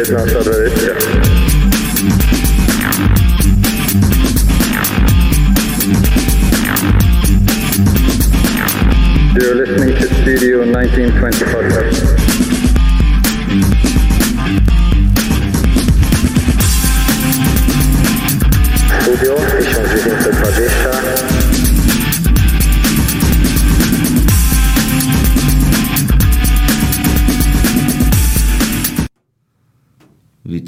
[0.00, 0.16] You're
[9.54, 12.49] listening to Studio 1920 podcast.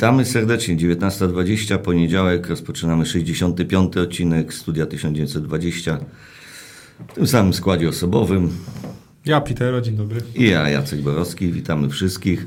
[0.03, 0.77] Witamy serdecznie.
[0.77, 2.49] 19.20, poniedziałek.
[2.49, 3.97] Rozpoczynamy 65.
[3.97, 5.99] odcinek Studia 1920.
[7.09, 8.51] W tym samym składzie osobowym.
[9.27, 10.21] Ja, Pitero, dzień dobry.
[10.35, 11.53] I ja, Jacek Borowski.
[11.53, 12.47] Witamy wszystkich.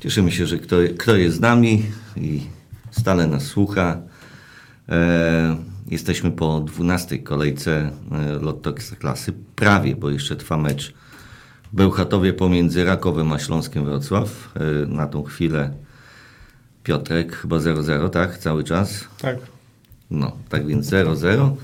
[0.00, 1.82] Cieszymy się, że kto, kto jest z nami
[2.16, 2.40] i
[2.90, 4.00] stale nas słucha.
[4.88, 5.56] E,
[5.90, 9.32] jesteśmy po 12 kolejce e, Lotto Ekstraklasy.
[9.56, 10.94] Prawie, bo jeszcze trwa mecz
[11.72, 14.54] w Bełchatowie pomiędzy Rakowem a Śląskiem Wrocław.
[14.54, 15.83] E, na tą chwilę
[16.84, 18.38] Piotrek chyba 0-0, tak?
[18.38, 19.04] Cały czas.
[19.20, 19.36] Tak.
[20.10, 21.56] No, tak więc 0-0.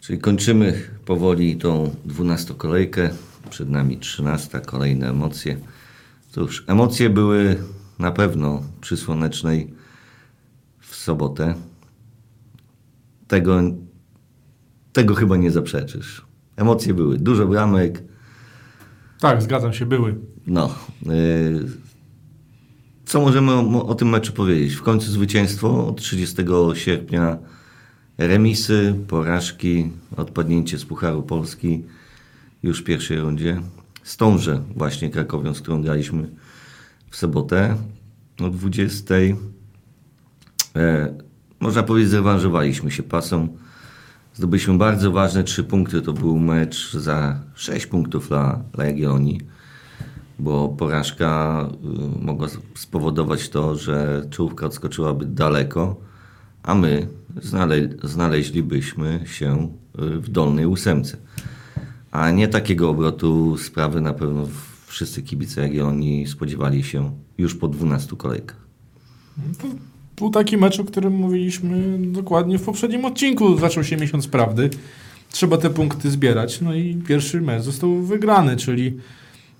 [0.00, 3.10] Czyli kończymy powoli tą 12 kolejkę.
[3.50, 5.56] Przed nami 13, kolejne emocje.
[6.30, 7.56] Cóż, emocje były
[7.98, 9.74] na pewno przy Słonecznej
[10.80, 11.54] w sobotę.
[13.28, 13.60] Tego,
[14.92, 16.26] tego chyba nie zaprzeczysz.
[16.56, 17.18] Emocje były.
[17.18, 18.02] Dużo bramek.
[19.20, 20.14] Tak, zgadzam się, były.
[20.46, 20.74] No.
[21.06, 21.85] y,
[23.06, 24.74] co możemy o, o tym meczu powiedzieć?
[24.74, 26.36] W końcu zwycięstwo od 30
[26.74, 27.38] sierpnia.
[28.18, 31.84] Remisy, porażki, odpadnięcie z Pucharu Polski
[32.62, 33.60] już w pierwszej rundzie.
[34.02, 36.28] Stąże właśnie Krakowią, z którą graliśmy
[37.10, 37.76] w sobotę
[38.40, 39.14] o 20.
[40.76, 41.14] E,
[41.60, 43.48] można powiedzieć, zrewanżowaliśmy się pasą.
[44.34, 46.02] Zdobyliśmy bardzo ważne trzy punkty.
[46.02, 49.55] To był mecz za 6 punktów dla Legionii
[50.38, 51.60] bo porażka
[52.18, 55.96] y, mogła spowodować to, że czołówka odskoczyłaby daleko,
[56.62, 57.08] a my
[57.42, 59.68] znale znaleźlibyśmy się
[59.98, 61.16] y, w dolnej ósemce.
[62.10, 64.48] A nie takiego obrotu sprawy na pewno
[64.86, 68.66] wszyscy kibice Jagiellonii spodziewali się już po 12 kolejkach.
[69.58, 69.68] To
[70.16, 73.58] był taki mecz, o którym mówiliśmy dokładnie w poprzednim odcinku.
[73.58, 74.70] Zaczął się miesiąc prawdy.
[75.30, 76.60] Trzeba te punkty zbierać.
[76.60, 78.96] No i pierwszy mecz został wygrany, czyli,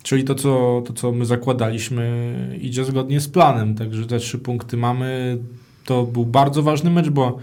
[0.07, 3.75] czyli to, co, to, co my zakładaliśmy, idzie zgodnie z planem.
[3.75, 5.39] Także te trzy punkty mamy.
[5.85, 7.39] To był bardzo ważny mecz, bo,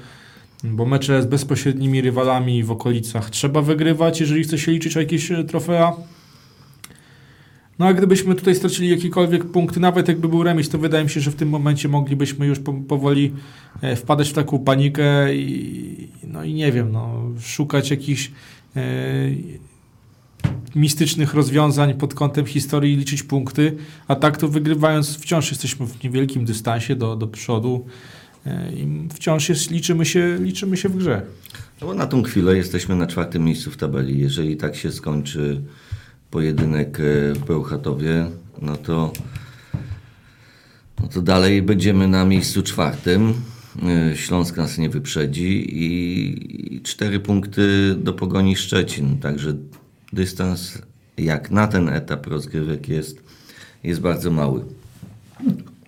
[0.63, 5.31] bo mecze z bezpośrednimi rywalami w okolicach trzeba wygrywać, jeżeli chce się liczyć o jakieś
[5.31, 5.93] e, trofea.
[7.79, 11.19] No a gdybyśmy tutaj stracili jakiekolwiek punkty, nawet jakby był remis, to wydaje mi się,
[11.19, 13.33] że w tym momencie moglibyśmy już po, powoli
[13.81, 18.31] e, wpadać w taką panikę i no i nie wiem, no, szukać jakichś
[18.75, 18.81] e,
[20.75, 23.75] mistycznych rozwiązań pod kątem historii liczyć punkty,
[24.07, 27.85] a tak to wygrywając wciąż jesteśmy w niewielkim dystansie do, do przodu
[28.45, 31.21] e, i wciąż jest, liczymy, się, liczymy się w grze.
[31.81, 34.19] No bo na tą chwilę jesteśmy na czwartym miejscu w tabeli.
[34.19, 35.61] Jeżeli tak się skończy
[36.31, 38.29] pojedynek e, w Bełchatowie,
[38.61, 39.13] no to,
[41.01, 43.33] no to dalej będziemy na miejscu czwartym.
[43.83, 49.17] E, Śląsk nas nie wyprzedzi i, i cztery punkty do Pogoni Szczecin.
[49.17, 49.55] Także
[50.13, 50.81] dystans
[51.17, 53.23] jak na ten etap rozgrywek jest,
[53.83, 54.61] jest bardzo mały.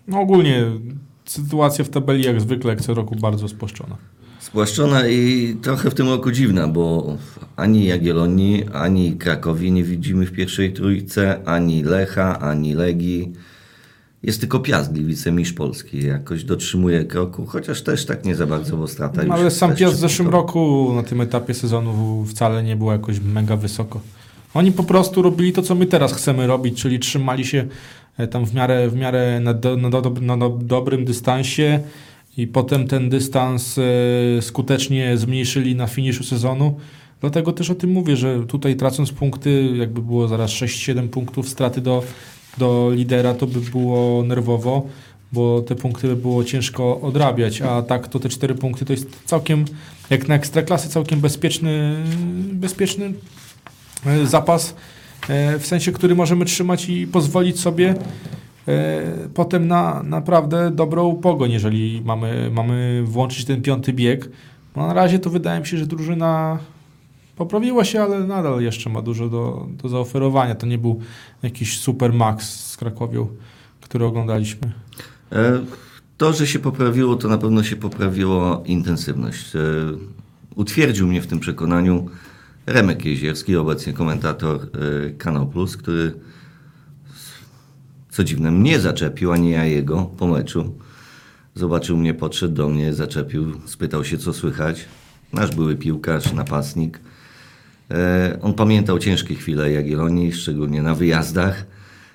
[0.07, 0.65] No ogólnie
[1.25, 3.97] sytuacja w tabeli jak zwykle, jak co roku bardzo spłaszczona.
[4.39, 7.17] Spłaszczona i trochę w tym roku dziwna, bo
[7.55, 13.33] ani Jagiellonii, ani Krakowi nie widzimy w pierwszej trójce, ani Lecha, ani Legii.
[14.25, 16.05] Jest tylko Piast Gliwice, mistrz Polski.
[16.05, 19.95] Jakoś dotrzymuje kroku, chociaż też tak nie za bardzo, bo strata No, ale sam Piast
[19.95, 20.37] w zeszłym szybko.
[20.41, 24.01] roku na tym etapie sezonu wcale nie było jakoś mega wysoko.
[24.53, 27.67] Oni po prostu robili to, co my teraz chcemy robić, czyli trzymali się
[28.17, 31.79] e, tam w miarę, w miarę na, do, na, do, na do, dobrym dystansie
[32.37, 36.77] i potem ten dystans e, skutecznie zmniejszyli na finiszu sezonu.
[37.21, 41.81] Dlatego też o tym mówię, że tutaj tracąc punkty, jakby było zaraz 6-7 punktów straty
[41.81, 42.03] do,
[42.57, 44.87] do lidera, to by było nerwowo,
[45.31, 49.07] bo te punkty by było ciężko odrabiać, a tak to te 4 punkty to jest
[49.25, 49.65] całkiem,
[50.09, 51.95] jak na ekstraklasy, całkiem bezpieczny,
[52.53, 53.13] bezpieczny
[54.05, 54.75] e, zapas,
[55.29, 57.95] e, w sensie, który możemy trzymać i pozwolić sobie
[58.67, 59.01] e,
[59.33, 64.29] potem na naprawdę dobrą pogoń, jeżeli mamy, mamy włączyć ten piąty bieg.
[64.75, 66.59] No na razie to wydaje mi się, że drużyna
[67.35, 70.55] poprawiła się, ale nadal jeszcze ma dużo do, do zaoferowania.
[70.55, 70.99] To nie był
[71.43, 73.27] jakiś super max z Krakowią,
[73.81, 74.71] który oglądaliśmy.
[75.31, 75.59] E,
[76.17, 79.55] To, że się poprawiło, to na pewno się poprawiło intensywność.
[79.55, 79.59] E,
[80.55, 82.05] Utwierdził mnie w tym przekonaniu
[82.65, 86.13] Remek Jezierski, obecnie komentator e, Kanał Plus, który
[88.09, 90.73] Co dziwne, mnie zaczepił, a nie ja jego po meczu.
[91.55, 94.85] Zobaczył mnie, podszedł do mnie, zaczepił, spytał się, co słychać.
[95.33, 96.99] Nasz były piłkarz, napastnik.
[97.91, 101.65] E, on pamiętał ciężkie chwile Jagiellonii, szczególnie na wyjazdach.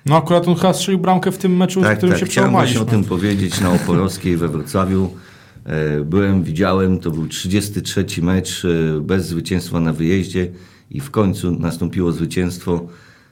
[0.05, 2.51] No akurat on chyba strzelił bramkę w tym meczu, w Tak, którym tak, się chciałem
[2.51, 2.99] właśnie przełamaliśmy.
[2.99, 5.09] o tym powiedzieć na Oporowskiej we Wrocławiu.
[5.65, 10.47] E, Byłem, widziałem, to był 33 mecz e, bez zwycięstwa na wyjeździe
[10.91, 12.87] i w końcu nastąpiło zwycięstwo.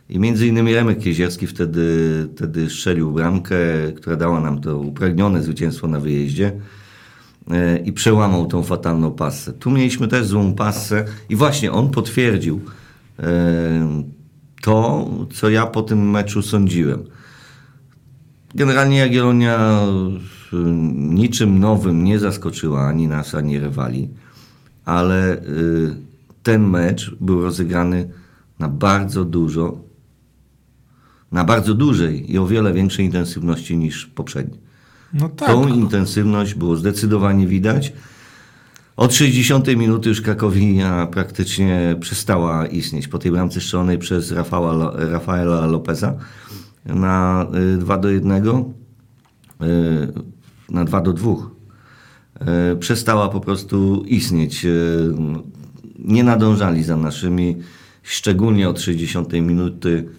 [0.10, 1.84] I między innymi Remek Kiezierski wtedy,
[2.36, 3.56] wtedy strzelił bramkę,
[3.96, 6.52] która dała nam to upragnione zwycięstwo na wyjeździe
[7.86, 9.54] i przełamał tą fatalną passę.
[9.54, 12.62] Tu mieliśmy też złą passę i właśnie on potwierdził
[13.20, 14.04] e,
[14.62, 17.04] to, co ja po tym meczu sądziłem.
[18.56, 19.82] Generalnie Jagiellonia
[20.94, 24.10] niczym nowym nie zaskoczyła ani nas, ani rywali,
[24.86, 25.96] ale y,
[26.44, 28.10] ten mecz był rozegrany
[28.60, 29.78] na bardzo dużo,
[31.32, 34.58] na bardzo dużej i o wiele większej intensywności niż poprzedni.
[35.14, 35.48] No tak.
[35.50, 37.94] Tą intensywność było zdecydowanie widać.
[38.98, 43.08] Od 60 minuty już Krakowia praktycznie przestała istnieć.
[43.08, 46.16] Po tej bramce strzelonej przez Rafała, Rafaela Lopeza
[46.86, 47.46] na
[47.76, 48.64] y, 2 do 1, y,
[50.70, 51.32] na 2 do 2,
[52.74, 54.66] y, przestała po prostu istnieć.
[54.66, 55.14] Y,
[56.00, 57.58] Nie nadążali za naszymi,
[58.04, 60.10] szczególnie od 60 minuty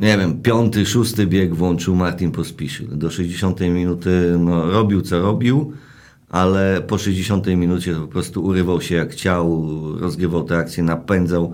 [0.00, 2.98] nie wiem, piąty, szósty bieg włączył Martin Pospiszil.
[2.98, 5.72] Do 60 minuty no, robił co robił,
[6.28, 9.68] ale po 60 minucie po prostu urywał się jak chciał,
[9.98, 11.52] rozgrywał te akcje, napędzał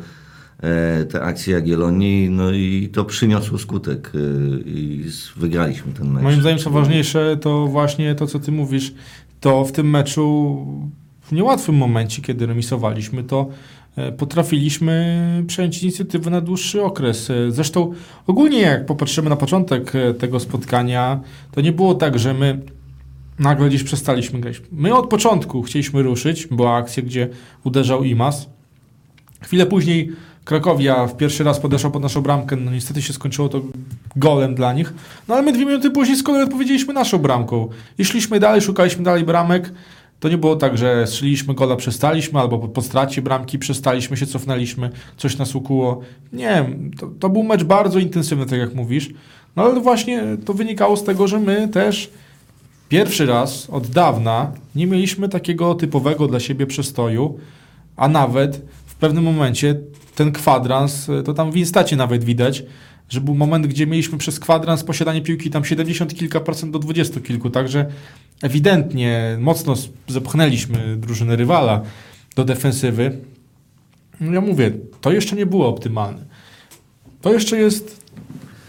[0.59, 4.19] e, te akcje Jagiellonii, no i to przyniosło skutek e,
[4.61, 5.05] i
[5.37, 6.23] wygraliśmy ten mecz.
[6.23, 8.95] Moim zdaniem co ważniejsze to właśnie to, co ty mówisz,
[9.41, 10.67] to w tym meczu
[11.21, 13.49] w niełatwym momencie, kiedy remisowaliśmy, to
[14.19, 17.31] potrafiliśmy przejąć inicjatywę na dłuższy okres.
[17.31, 17.93] E, Zresztą
[18.27, 21.21] ogólnie jak popatrzymy na początek e, tego spotkania,
[21.53, 22.59] to nie było tak, że my
[23.39, 24.63] nagle gdzieś przestaliśmy grać.
[24.73, 27.29] My od początku chcieliśmy ruszyć, była akcja, gdzie
[27.65, 28.49] uderzał Imas.
[29.41, 30.13] Chwilę później
[30.45, 33.63] Krakowia w pierwszy raz podeszła pod naszą bramkę, no niestety się skończyło to
[34.17, 34.95] golem dla nich,
[35.29, 37.69] no ale my dwie minuty później z kolei odpowiedzieliśmy naszą bramką.
[37.99, 39.73] I szliśmy dalej, szukaliśmy dalej bramek,
[40.20, 44.90] to nie było tak, że strzeliliśmy gola, przestaliśmy, albo po, stracie bramki przestaliśmy się, cofnęliśmy,
[45.17, 46.00] coś nas ukuło.
[46.32, 46.64] Nie,
[46.99, 49.11] to, to był mecz bardzo intensywny, tak jak mówisz,
[49.56, 52.11] no ale właśnie to wynikało z tego, że my też
[52.88, 57.38] pierwszy raz od dawna nie mieliśmy takiego typowego dla siebie przestoju,
[57.96, 59.81] a nawet w pewnym momencie
[60.14, 62.62] ten kwadrans, to tam w instacie nawet widać,
[63.08, 67.20] że był moment, gdzie mieliśmy przez kwadrans posiadanie piłki tam 70 kilka procent do 20
[67.20, 67.87] kilku, także
[68.43, 69.75] ewidentnie mocno
[70.09, 71.83] zepchnęliśmy drużynę rywala
[72.37, 73.19] do defensywy.
[74.21, 76.25] No Ja mówię, to jeszcze nie było optymalne.
[77.21, 78.01] To jeszcze jest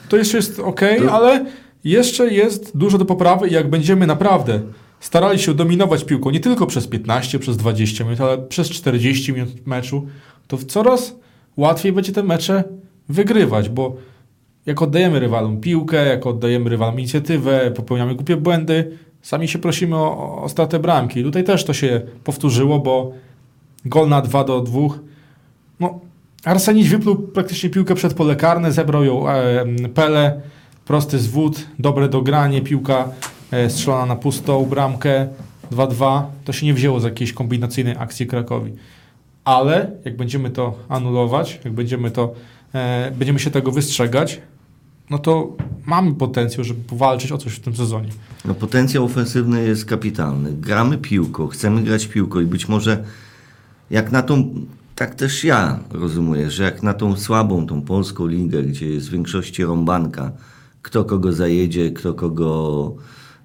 [0.09, 0.81] to jeszcze jest ok,
[1.11, 1.45] ale
[1.83, 4.59] jeszcze jest dużo do poprawy i jak będziemy naprawdę
[4.99, 9.67] starali się dominować piłką nie tylko przez 15, przez 20 minut, ale przez 40 minut
[9.67, 10.07] meczu,
[10.47, 11.15] to w coraz
[11.57, 12.63] łatwiej będzie te mecze
[13.09, 13.95] wygrywać, bo
[14.65, 20.41] jak oddajemy rywalom piłkę, jak oddajemy rywalom inicjatywę, popełniamy głupie błędy, sami się prosimy o,
[20.43, 21.23] o stratę bramki.
[21.23, 23.11] Tutaj też to się powtórzyło, bo
[23.85, 24.79] gol na 2 do 2.
[25.79, 25.99] No,
[26.45, 30.41] Arsenić wypluł praktycznie piłkę przed pole karne, zebrał ją e, Pele,
[30.85, 33.09] prosty zwód, dobre dogranie, piłka
[33.51, 35.27] e, strzelona na pustą bramkę
[35.71, 36.23] 2-2.
[36.45, 38.73] To się nie wzięło z jakiejś kombinacyjnej akcji Krakowi.
[39.43, 42.33] Ale jak będziemy to anulować, jak będziemy to,
[42.73, 44.41] e, będziemy się tego wystrzegać,
[45.11, 48.09] no to mamy potencjał, żeby powalczyć o coś w tym sezonie.
[48.45, 50.53] No, potencjał ofensywny jest kapitalny.
[50.53, 53.03] Gramy piłką, chcemy grać piłką i być może
[53.89, 54.53] jak na tą,
[54.95, 59.11] tak też ja rozumuję, że jak na tą słabą, tą polską ligę, gdzie jest w
[59.11, 60.31] większości rąbanka,
[60.81, 62.93] kto kogo zajedzie, kto kogo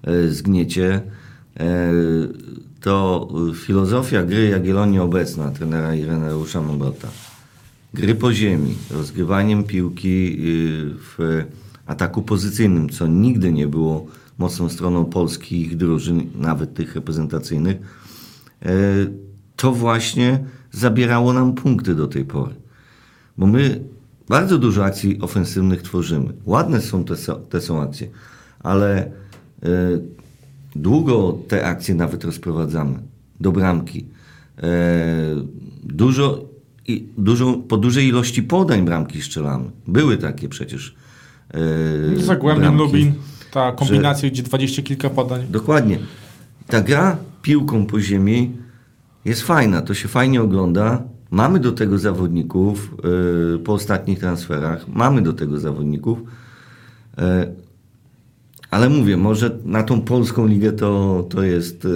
[0.03, 1.01] e, zgniecie,
[1.59, 1.91] e,
[2.81, 7.07] to filozofia gry Jagiellonii obecna, trenera Ireneusza Mobota,
[7.93, 11.43] gry po ziemi, rozgrywaniem piłki y, w
[11.85, 17.77] ataku pozycyjnym, co nigdy nie było mocną stroną polskich drużyn, nawet tych reprezentacyjnych,
[18.61, 18.71] e,
[19.55, 22.55] to właśnie zabierało nam punkty do tej pory.
[23.37, 23.81] Bo my
[24.29, 26.33] bardzo dużo akcji ofensywnych tworzymy.
[26.45, 27.15] Ładne są te,
[27.49, 28.07] te są akcje,
[28.59, 29.09] ale e,
[30.75, 32.99] długo te akcje nawet rozprowadzamy
[33.39, 34.05] do bramki.
[34.57, 34.65] E,
[35.83, 36.45] dużo,
[36.87, 39.71] i, dużo, po dużej ilości podań bramki strzelamy.
[39.87, 40.95] Były takie przecież.
[41.53, 42.77] E, Zagłębiem.
[42.77, 43.13] Lubin,
[43.51, 45.45] ta kombinacja, gdzie dwadzieścia kilka podań.
[45.49, 45.99] Dokładnie.
[46.67, 48.51] Ta gra piłką po ziemi
[49.25, 51.03] jest fajna, to się fajnie ogląda.
[51.31, 52.95] Mamy do tego zawodników
[53.53, 56.19] yy, po ostatnich transferach, mamy do tego zawodników.
[57.17, 57.47] E,
[58.71, 61.87] Ale mówię, może na tą polską ligę to, to jest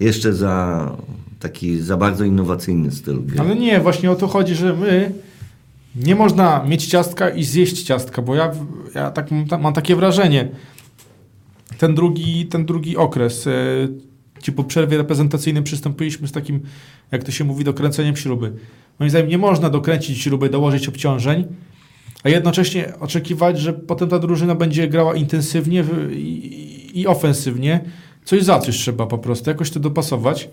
[0.00, 0.96] jeszcze za
[1.40, 3.22] taki za bardzo innowacyjny styl.
[3.22, 3.40] gry.
[3.40, 5.12] Ale nie, właśnie o to chodzi, że my
[5.96, 8.52] nie można mieć ciastka i zjeść ciastka, bo ja,
[8.94, 9.28] ja tak
[9.60, 10.48] mam, takie wrażenie.
[11.78, 16.60] Ten drugi, ten drugi okres, e, po przerwie reprezentacyjnej przystąpiliśmy z takim,
[17.12, 18.52] jak to się mówi, dokręceniem śruby.
[18.98, 21.44] Moim zdaniem nie można dokręcić śruby, dołożyć obciążeń,
[22.22, 27.80] a jednocześnie oczekiwać, że potem ta drużyna będzie grała intensywnie i, i ofensywnie.
[28.24, 30.48] Coś za coś trzeba po prostu, jakoś to dopasować.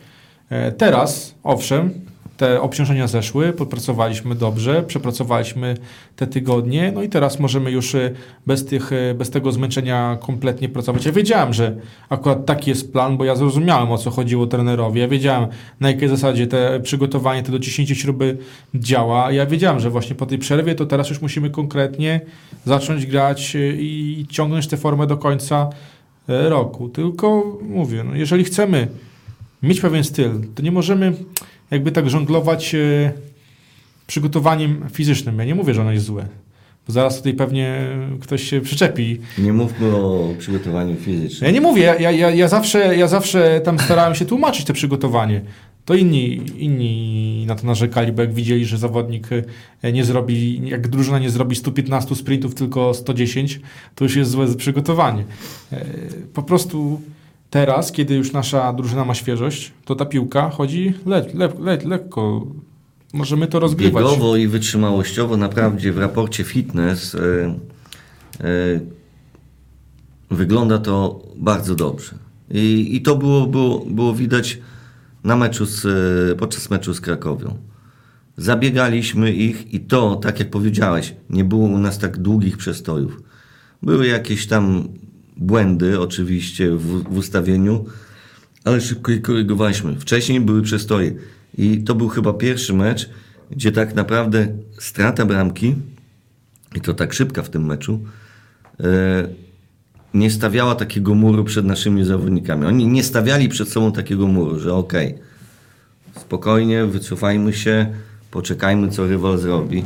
[0.49, 1.93] E, Teraz, owszem,
[2.37, 5.77] te obciążenia zeszły, popracowaliśmy dobrze, przepracowaliśmy
[6.15, 8.11] te tygodnie, no i teraz możemy już e,
[8.45, 11.05] bez, tych, e, bez tego zmęczenia kompletnie pracować.
[11.05, 11.75] Ja wiedziałem, że
[12.09, 15.47] akurat taki jest plan, bo ja zrozumiałem o co chodziło trenerowi, ja wiedziałem
[15.79, 18.37] na jakiej zasadzie te przygotowanie, te dociśnięcie śruby
[18.75, 19.31] działa.
[19.31, 22.21] Ja wiedziałem, że właśnie po tej przerwie to teraz już musimy konkretnie
[22.65, 25.69] zacząć grać i ciągnąć tę formę do końca
[26.27, 26.89] roku.
[26.89, 28.87] Tylko mówię, no jeżeli chcemy
[29.63, 31.13] mieć pewien styl, to nie możemy
[31.71, 33.11] jakby tak żonglować e,
[34.07, 35.39] przygotowaniem fizycznym.
[35.39, 36.27] Ja nie mówię, że ono jest złe.
[36.87, 37.87] Bo zaraz tutaj pewnie
[38.21, 39.19] ktoś się przyczepi.
[39.37, 41.47] Nie mówmy o przygotowaniu fizycznym.
[41.47, 45.41] Ja nie mówię, ja, ja, ja, zawsze, ja zawsze tam starałem się tłumaczyć to przygotowanie.
[45.85, 49.27] To inni, inni na to narzekali, bo jak widzieli, że zawodnik
[49.81, 53.59] e, nie zrobi, jak drużyna nie zrobi 115 sprintów, tylko 110,
[53.95, 55.23] to już jest złe przygotowanie.
[55.71, 55.85] E,
[56.33, 57.01] Po prostu
[57.49, 62.47] teraz, kiedy już nasza drużyna ma świeżość, to ta piłka chodzi le, le, le, lekko.
[63.13, 64.03] Możemy to rozgrywać.
[64.03, 68.79] Biegowo i wytrzymałościowo naprawdę w raporcie fitness e, e,
[70.31, 72.15] wygląda to bardzo dobrze.
[72.51, 74.59] I, i to było, było, było widać
[75.23, 77.57] na meczu z, e, podczas meczu z Krakowią.
[78.37, 83.21] Zabiegaliśmy ich i to, tak jak powiedziałeś, nie było u nas tak długich przestojów.
[83.83, 84.87] Były jakieś tam
[85.37, 87.85] błędy oczywiście w, w ustawieniu,
[88.63, 89.95] ale szybko je korygowaliśmy.
[89.99, 91.13] Wcześniej były przestoje
[91.57, 93.09] i to był chyba pierwszy mecz,
[93.51, 94.47] gdzie tak naprawdę
[94.79, 95.75] strata bramki,
[96.75, 97.99] i to tak szybka w tym meczu,
[98.79, 99.27] e,
[100.13, 102.65] nie stawiała takiego muru przed naszymi zawodnikami.
[102.65, 105.15] Oni nie stawiali przed sobą takiego muru, że okej,
[106.15, 107.93] spokojnie, wycofajmy się,
[108.31, 109.83] poczekajmy, co rywal zrobi.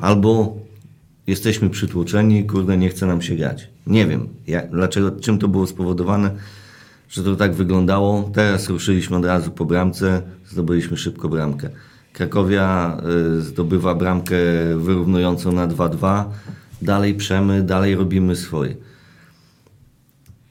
[0.00, 0.56] Albo
[1.26, 3.68] jesteśmy przytłoczeni, kurde, nie chce nam się grać.
[3.88, 6.30] Nie wiem, jak, dlaczego, czym to było spowodowane,
[7.08, 8.30] że to tak wyglądało.
[8.34, 11.70] Teraz ruszyliśmy od razu po bramce, zdobyliśmy szybko bramkę.
[12.12, 12.96] Krakowia
[13.38, 14.36] y, zdobywa bramkę
[14.76, 16.24] wyrównującą na 2-2.
[16.82, 18.76] Dalej przemy, dalej robimy swoje.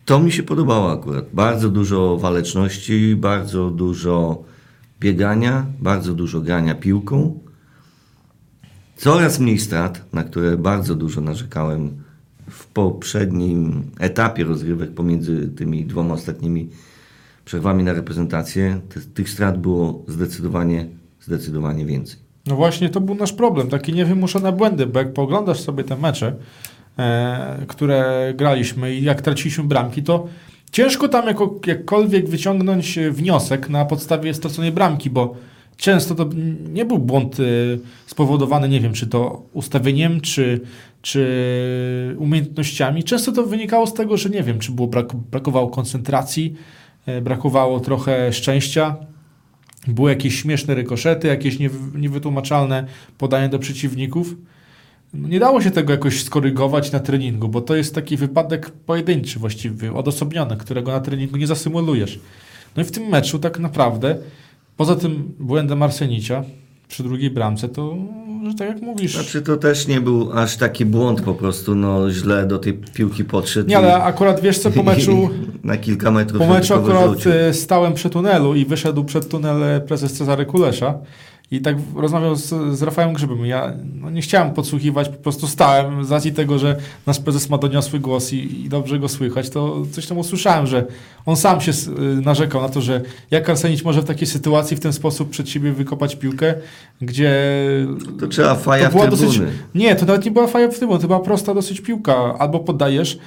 [0.05, 1.25] To mi się podobało akurat.
[1.33, 4.43] Bardzo dużo waleczności, bardzo dużo
[4.99, 7.39] biegania, bardzo dużo grania piłką.
[8.97, 12.06] Coraz mniej strat, na które bardzo dużo narzekałem
[12.49, 16.69] w poprzednim etapie rozgrywek pomiędzy tymi dwoma ostatnimi
[17.45, 18.79] przerwami na reprezentację.
[18.89, 20.85] Ty- Tych strat było zdecydowanie,
[21.21, 22.19] zdecydowanie więcej.
[22.45, 26.35] No właśnie to był nasz problem, takie niewymuszone błędy, bo jak pooglądasz sobie te mecze,
[26.99, 30.27] e, które graliśmy i jak traciliśmy bramki, to
[30.71, 35.35] ciężko tam jako, jakkolwiek wyciągnąć e, wniosek na podstawie straconej bramki, bo
[35.77, 36.29] często to
[36.69, 37.43] nie był błąd e,
[38.05, 40.59] spowodowany, nie wiem, czy to ustawieniem, czy,
[41.07, 43.03] czy umiejętnościami.
[43.03, 46.55] Często to wynikało z tego, że nie wiem, czy było brak, brakowało koncentracji,
[47.05, 48.95] e, brakowało trochę szczęścia,
[49.87, 52.85] były jakieś śmieszne rykoszety, jakieś niewy- niewytłumaczalne
[53.17, 54.35] podanie do przeciwników.
[55.13, 59.39] No nie dało się tego jakoś skorygować na treningu, bo to jest taki wypadek pojedynczy
[59.39, 62.19] właściwie, odosobniony, którego na treningu nie zasymulujesz.
[62.75, 64.17] No i w tym meczu tak naprawdę,
[64.77, 66.43] poza tym błędem Arsenicia
[66.87, 67.95] przy drugiej bramce, to,
[68.47, 69.13] że tak jak mówisz...
[69.13, 73.25] Znaczy to też nie był aż taki błąd po prostu, no źle do tej piłki
[73.25, 73.69] podszedł.
[73.69, 75.29] nie, ale akurat wiesz co, po meczu...
[75.63, 79.81] na kilka metrów Po meczu akurat e, stałem przy tunelu i wyszedł przed tunel e,
[79.81, 80.93] prezes Cezary Kulesza
[81.51, 83.45] i tak rozmawiał z, z Rafałem Grzybem.
[83.45, 86.75] Ja no, nie chciałem podsłuchiwać, po prostu stałem z racji tego, że
[87.05, 90.85] nasz prezes ma doniosły głos i, i dobrze go słychać, to coś tam usłyszałem, że
[91.25, 93.01] on sam się y, narzekał na to, że
[93.31, 96.53] jak Arsenić może w takiej sytuacji w ten sposób przed siebie wykopać piłkę,
[97.01, 97.33] gdzie
[98.19, 99.27] To trzeba faja to w trybuny.
[99.27, 99.41] dosyć,
[99.75, 102.35] Nie, to nawet nie była faja w trybuny, to była prosta dosyć piłka.
[102.39, 103.17] Albo poddajesz,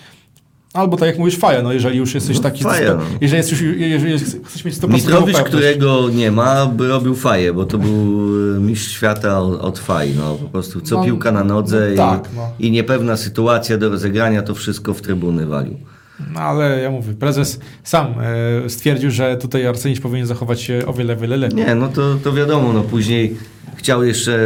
[0.75, 2.65] albo tak jak mówisz, faja, no jeżeli już jesteś No, taki...
[2.65, 3.03] faja, no.
[3.21, 5.45] Jeżeli, jest już, jeżeli jest, chcesz mieć 100% Mistrowicz, pewność.
[5.57, 7.93] którego nie ma, by robił faję, bo to był
[8.57, 10.15] e, mistrz świata od, faj.
[10.17, 12.49] No, po prostu co No, piłka na nodze no i, tak, no.
[12.59, 15.77] i niepewna sytuacja do rozegrania, to wszystko w trybuny walił.
[16.35, 18.07] No ale ja mówię, prezes sam
[18.65, 21.57] e, stwierdził, że tutaj Arsenić powinien zachować się o wiele, wiele lepiej.
[21.67, 23.37] Nie, no to, to wiadomo, no później
[23.77, 24.39] Chciał jeszcze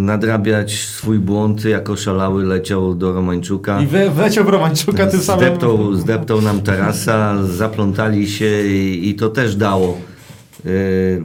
[0.00, 3.80] nadrabiać swój błąd, jako szalały leciał do Romańczuka.
[3.80, 5.46] I we, wleciał w Romańczuka tym samym...
[5.46, 9.98] Zdeptał, zdeptał nam tarasa, zaplątali się i, i to też dało.
[10.64, 11.22] Yy,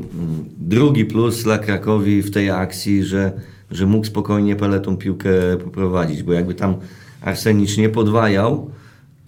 [0.57, 3.31] drugi plus dla Krakowi w tej akcji, że,
[3.71, 5.31] że mógł spokojnie Pele tą piłkę
[5.63, 6.75] poprowadzić, bo jakby tam
[7.21, 8.69] Arsenicz nie podwajał,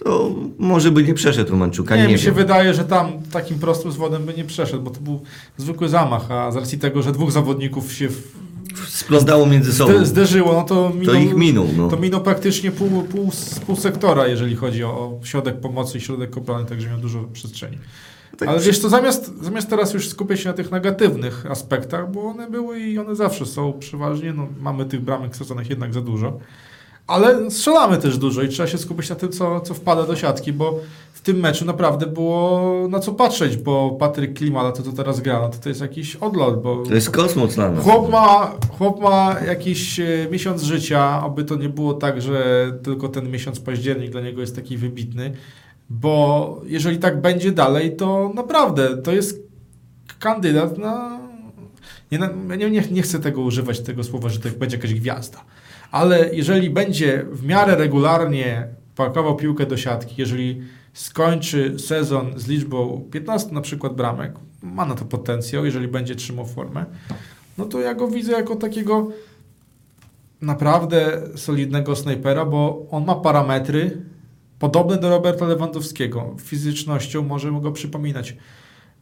[0.04, 2.36] to może by nie przeszedł Romańczuka, Nie, nie, mi się wiem.
[2.36, 5.22] wydaje, że tam takim prostym zwodem by nie przeszedł, bo to był
[5.58, 8.42] zwykły zamach, a z racji tego, że dwóch zawodników się w,
[8.88, 9.94] Splątało między sobą.
[9.94, 11.88] zde, zderzyło, no to minął, ich minął, no.
[11.88, 13.32] to minął praktycznie pół, pół,
[13.66, 17.78] pół sektora, jeżeli chodzi o, o środek pomocy i środek obrony, także miał dużo przestrzeni.
[18.38, 22.24] Tak Ale wiesz co, zamiast, zamiast teraz już skupiać się na tych negatywnych aspektach, bo
[22.24, 26.40] one były i one zawsze są przeważnie, no, mamy tych bramek straconych jednak za dużo,
[27.08, 30.54] ale strzelamy też dużo i trzeba się skupić na tym, co, co wpada do siatki,
[30.54, 30.80] bo
[31.14, 35.40] w tym meczu naprawdę było na co patrzeć, bo Patryk Klimala, to co teraz gra,
[35.42, 37.84] no to to jest jakiś odlot, bo To jest kosmos dla nas.
[37.84, 43.10] chłop ma, chłop ma jakiś e, miesiąc życia, aby to nie było tak, że tylko
[43.10, 45.32] ten miesiąc październik dla niego jest taki wybitny,
[45.90, 49.44] bo jeżeli tak będzie dalej, to naprawdę to jest
[50.20, 51.22] kandydat na...
[52.12, 52.20] Nie,
[52.58, 55.38] nie, nie, nie chcę tego używać, tego słowa, że to będzie jakaś gwiazda,
[55.92, 60.62] ale jeżeli będzie w miarę regularnie pakował piłkę do siatki, jeżeli
[60.94, 66.46] skończy sezon z liczbą 15 na przykład bramek, ma na to potencjał, jeżeli będzie trzymał
[66.46, 66.86] formę,
[67.58, 69.08] no to ja go widzę jako takiego
[70.42, 74.02] naprawdę solidnego snajpera, bo on ma parametry
[74.60, 76.36] podobne do Roberta Lewandowskiego.
[76.40, 78.38] Fizycznością może go przypominać.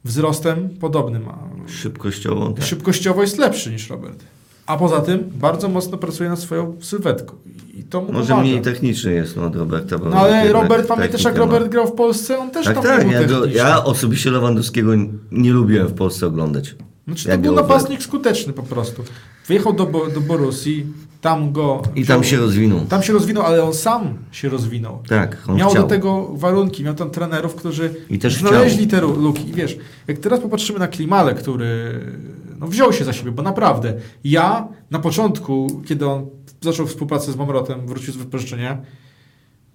[0.04, 1.50] Wzrostem podobny ma.
[1.68, 2.52] Szybkościowo.
[2.52, 2.66] Tak.
[2.66, 4.24] Szybkościowo jest lepszy niż Robert.
[4.70, 7.36] A poza tym bardzo mocno pracuje nad swoją sylwetką.
[7.74, 8.48] I to mu Może pomaga.
[8.48, 9.98] mniej techniczny jest no, od Roberta.
[10.10, 11.38] No ale Robert, pamiętasz jak.
[11.38, 12.40] Robert grał w Polsce?
[12.40, 13.12] On też Tak, tam tak.
[13.12, 14.92] Ja, go, ja osobiście Lewandowskiego
[15.32, 16.76] nie lubiłem w Polsce oglądać.
[17.08, 19.04] Znaczy to był napastnik skuteczny po prostu.
[19.48, 20.86] Wyjechał do, do Borussii,
[21.22, 21.82] tam go...
[21.96, 22.80] I tam się rozwinął.
[22.90, 25.00] Tam się rozwinął, ale on sam się rozwinął.
[25.08, 25.84] Tak, on miał chciał.
[25.84, 29.02] do tego warunki, miał tam trenerów, którzy I też znaleźli chciał.
[29.02, 29.50] te luki.
[29.50, 29.78] I wiesz,
[30.08, 32.00] jak teraz popatrzymy na Klimale, który
[32.60, 33.94] no, wziął się za siebie, bo naprawdę
[34.24, 36.26] ja na początku, kiedy on
[36.62, 38.82] zaczął współpracę z Mamrotem, wrócił z wypożyczenia,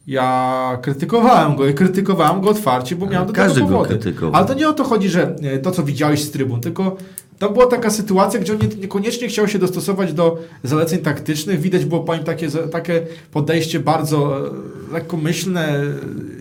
[0.06, 3.98] ja krytykowałem go i krytykowałem go otwarcie, bo miałem do tego go powody.
[4.32, 6.96] Ale to nie o to chodzi, że e, to, co widziałeś z trybun, tylko
[7.38, 11.60] tam była taka sytuacja, gdzie on nie, niekoniecznie chciał się dostosować do zaleceń taktycznych.
[11.60, 14.50] Widać było po nim takie, takie podejście bardzo e,
[14.92, 15.84] lekkomyślne, e,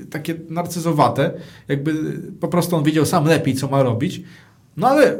[0.09, 1.31] takie narcyzowate.
[1.67, 1.93] Jakby
[2.39, 4.21] po prostu on wiedział sam lepiej, co ma robić.
[4.77, 5.19] No ale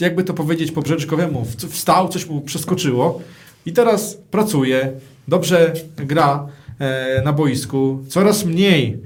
[0.00, 3.20] jakby to powiedzieć po brzeczkowemu, w- wstał, coś mu przeskoczyło
[3.66, 4.92] i teraz pracuje,
[5.28, 6.46] dobrze gra
[6.78, 8.98] e, na boisku, coraz mniej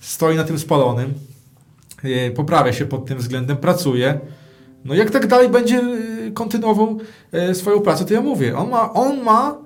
[0.00, 1.14] stoi na tym spalonym,
[2.04, 4.20] e, poprawia się pod tym względem, pracuje.
[4.84, 6.98] No jak tak dalej będzie e, kontynuował
[7.32, 9.58] e, swoją pracę, to ja mówię, on ma, on ma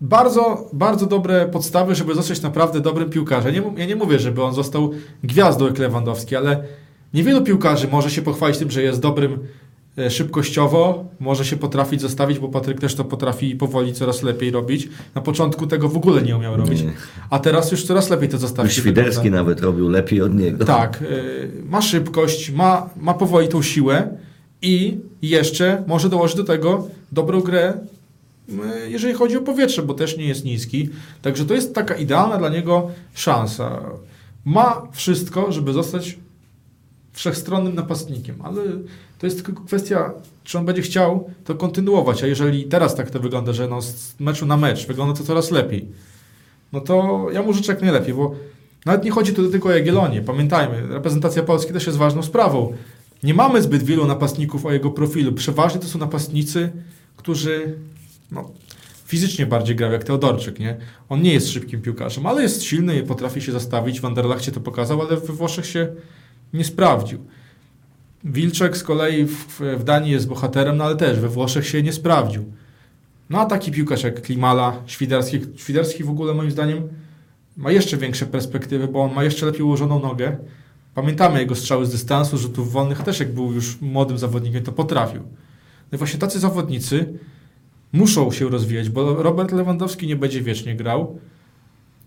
[0.00, 3.54] bardzo, bardzo dobre podstawy, żeby zostać naprawdę dobrym piłkarzem.
[3.54, 4.90] Nie, mu- ja nie mówię, żeby on został
[5.24, 6.64] gwiazdą jak Lewandowski, ale
[7.14, 9.38] niewielu piłkarzy może się pochwalić tym, że jest dobrym
[10.10, 14.88] szybkościowo, może się potrafić zostawić, bo Patryk też to potrafi powoli coraz lepiej robić.
[15.14, 16.92] Na początku tego w ogóle nie umiał robić, Nie.
[17.30, 18.72] a teraz już coraz lepiej to zostawić.
[18.72, 20.64] Świderski nawet robił lepiej od niego.
[20.64, 24.08] Tak, y, ma szybkość, ma, ma powoli tą siłę
[24.62, 27.74] i jeszcze może dołożyć do tego dobrą grę,
[28.48, 30.88] y, jeżeli chodzi o powietrze, bo też nie jest niski.
[31.22, 33.82] Także to jest taka idealna dla niego szansa.
[34.44, 36.18] Ma wszystko, żeby zostać
[37.12, 38.62] wszechstronnym napastnikiem, ale
[39.22, 40.12] to jest tylko kwestia,
[40.44, 44.20] czy on będzie chciał to kontynuować, a jeżeli teraz tak to wygląda, że no z
[44.20, 45.88] meczu na mecz wygląda to coraz lepiej,
[46.72, 48.34] no to ja mu życzę jak najlepiej, bo
[48.86, 50.22] nawet nie chodzi tu tylko o Jagiellonię.
[50.22, 52.72] Pamiętajmy, reprezentacja Polski też jest ważną sprawą.
[53.22, 55.32] Nie mamy zbyt wielu napastników o jego profilu.
[55.32, 56.70] Przeważnie to są napastnicy,
[57.16, 57.78] którzy
[58.30, 58.50] no,
[59.06, 60.76] fizycznie bardziej grają, jak Teodorczyk, nie?
[61.08, 64.00] On nie jest szybkim piłkarzem, ale jest silny i potrafi się zastawić.
[64.00, 65.88] W Anderlachcie to pokazał, ale we Włoszech się
[66.52, 67.18] nie sprawdził.
[68.24, 71.92] Wilczek z kolei w, w Danii jest bohaterem, no ale też we Włoszech się nie
[71.92, 72.44] sprawdził.
[73.30, 76.88] No a taki piłkarz jak Klimala, Świderski, Świderski w ogóle moim zdaniem
[77.56, 80.36] ma jeszcze większe perspektywy, bo on ma jeszcze lepiej ułożoną nogę.
[80.94, 85.22] Pamiętamy jego strzały z dystansu, rzutów wolnych, też jak był już młodym zawodnikiem, to potrafił.
[85.92, 87.18] No i właśnie tacy zawodnicy
[87.92, 91.18] muszą się rozwijać, bo Robert Lewandowski nie będzie wiecznie grał,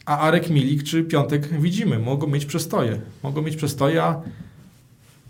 [0.05, 3.01] a Arek Milik czy Piątek widzimy, mogą mieć przestoje.
[3.23, 4.21] Mogą mieć przestoje, a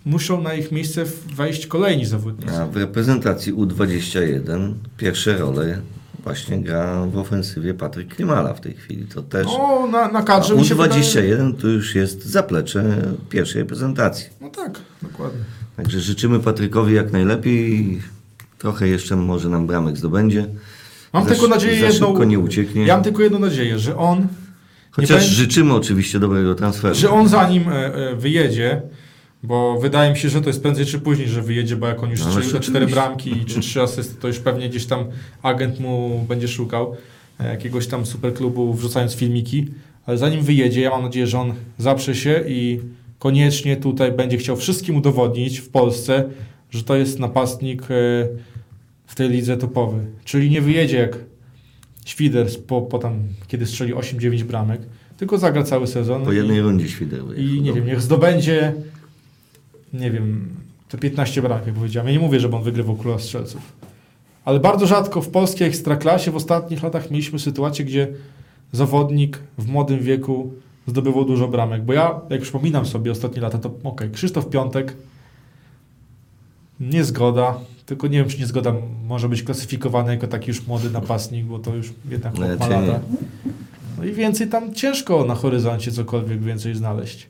[0.06, 1.04] muszą na ich miejsce
[1.36, 2.58] wejść kolejni zawodnicy.
[2.58, 5.82] A w reprezentacji U21 pierwsze role
[6.24, 9.06] właśnie gra w ofensywie Patryk Klimala w tej chwili.
[9.06, 9.46] To też.
[9.46, 11.02] No, na, na kadrze mi się wydaje...
[11.02, 12.84] U21 to już jest zaplecze
[13.30, 14.26] pierwszej reprezentacji.
[14.42, 15.40] No tak, dokładnie.
[15.78, 18.02] Także życzymy Patrykowi jak najlepiej.
[18.58, 20.46] trochę jeszcze może nam bramek zdobędzie.
[21.14, 22.08] Mam Za tylko nadzieję za jedną...
[22.08, 22.86] szybko nie ucieknie.
[22.86, 24.28] Ja mam tylko jedną nadzieję, że on...
[24.92, 26.96] Chociaż będzie- życzymy oczywiście dobrego transferu.
[26.96, 28.82] że on zanim e, e, wyjedzie,
[29.48, 32.10] bo wydaje mi się, że to jest prędzej czy później, że wyjedzie, bo jak on
[32.10, 35.06] już No, strzelił te cztery bramki czy trzy asysty, to już pewnie gdzieś tam
[35.42, 36.96] agent mu będzie szukał
[37.40, 39.68] e, jakiegoś tam superklubu wrzucając filmiki,
[40.06, 42.80] ale zanim wyjedzie, ja mam nadzieję, że on zaprze się i
[43.20, 46.30] koniecznie tutaj będzie chciał wszystkim udowodnić w Polsce,
[46.72, 47.86] że to jest napastnik e,
[49.08, 49.98] w tej lidze topowy.
[50.26, 51.18] Czyli nie wyjedzie jak
[52.06, 54.82] Świders po, po tam, kiedy strzeli 8-9 bramek,
[55.18, 56.26] tylko zagra cały sezon.
[56.26, 58.74] Po i- jednej rundzie świder i nie wiem, niech zdobędzie,
[60.00, 60.50] nie wiem,
[60.90, 62.08] te 15 bramek, jak powiedziałem.
[62.08, 63.62] Ja nie mówię, żeby on wygrywał króla strzelców.
[64.46, 68.08] Ale bardzo rzadko w polskiej ekstraklasie w ostatnich latach mieliśmy sytuację, gdzie
[68.72, 70.54] zawodnik w młodym wieku
[70.88, 71.84] zdobywał dużo bramek.
[71.84, 74.94] Bo ja, jak przypominam sobie ostatnie lata, to okej, Krzysztof Piątek,
[76.80, 78.74] niezgoda, tylko nie wiem, czy niezgoda
[79.08, 83.00] może być klasyfikowany jako taki już młody napastnik, bo to już jednak chłop ma lata.
[83.98, 87.30] No i więcej tam ciężko na horyzoncie cokolwiek więcej znaleźć.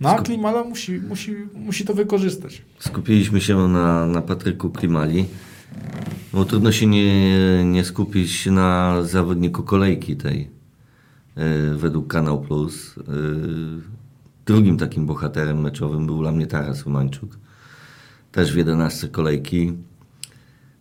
[0.00, 2.62] No a Klimala musi, musi, musi to wykorzystać.
[2.78, 5.24] Skupiliśmy się na, na Patryku Klimali,
[6.32, 10.50] bo trudno się nie, nie skupić na zawodniku kolejki tej
[11.36, 12.98] e, według Kanał Plus.
[12.98, 13.02] E,
[14.46, 17.38] drugim takim bohaterem meczowym był dla mnie Taras Romańczuk.
[18.32, 19.72] Też w 11 kolejki.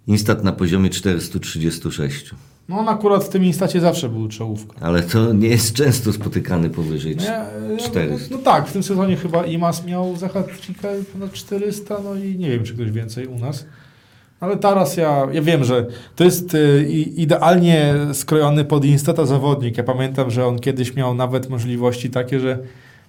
[0.07, 2.35] Instat na poziomie 436.
[2.69, 4.73] No on akurat w tym instacie zawsze był czołówką.
[4.81, 7.45] Ale to nie jest często spotykany powyżej Nie, ja-
[7.79, 8.35] 400.
[8.35, 12.63] No tak, w tym sezonie chyba Imas miał za ponad 400, no i nie wiem,
[12.63, 13.65] czy ktoś więcej u nas.
[14.39, 16.83] Ale teraz ja, ja wiem, że to jest y,
[17.15, 19.77] idealnie skrojony pod Instata zawodnik.
[19.77, 22.59] Ja pamiętam, że on kiedyś miał nawet możliwości takie, że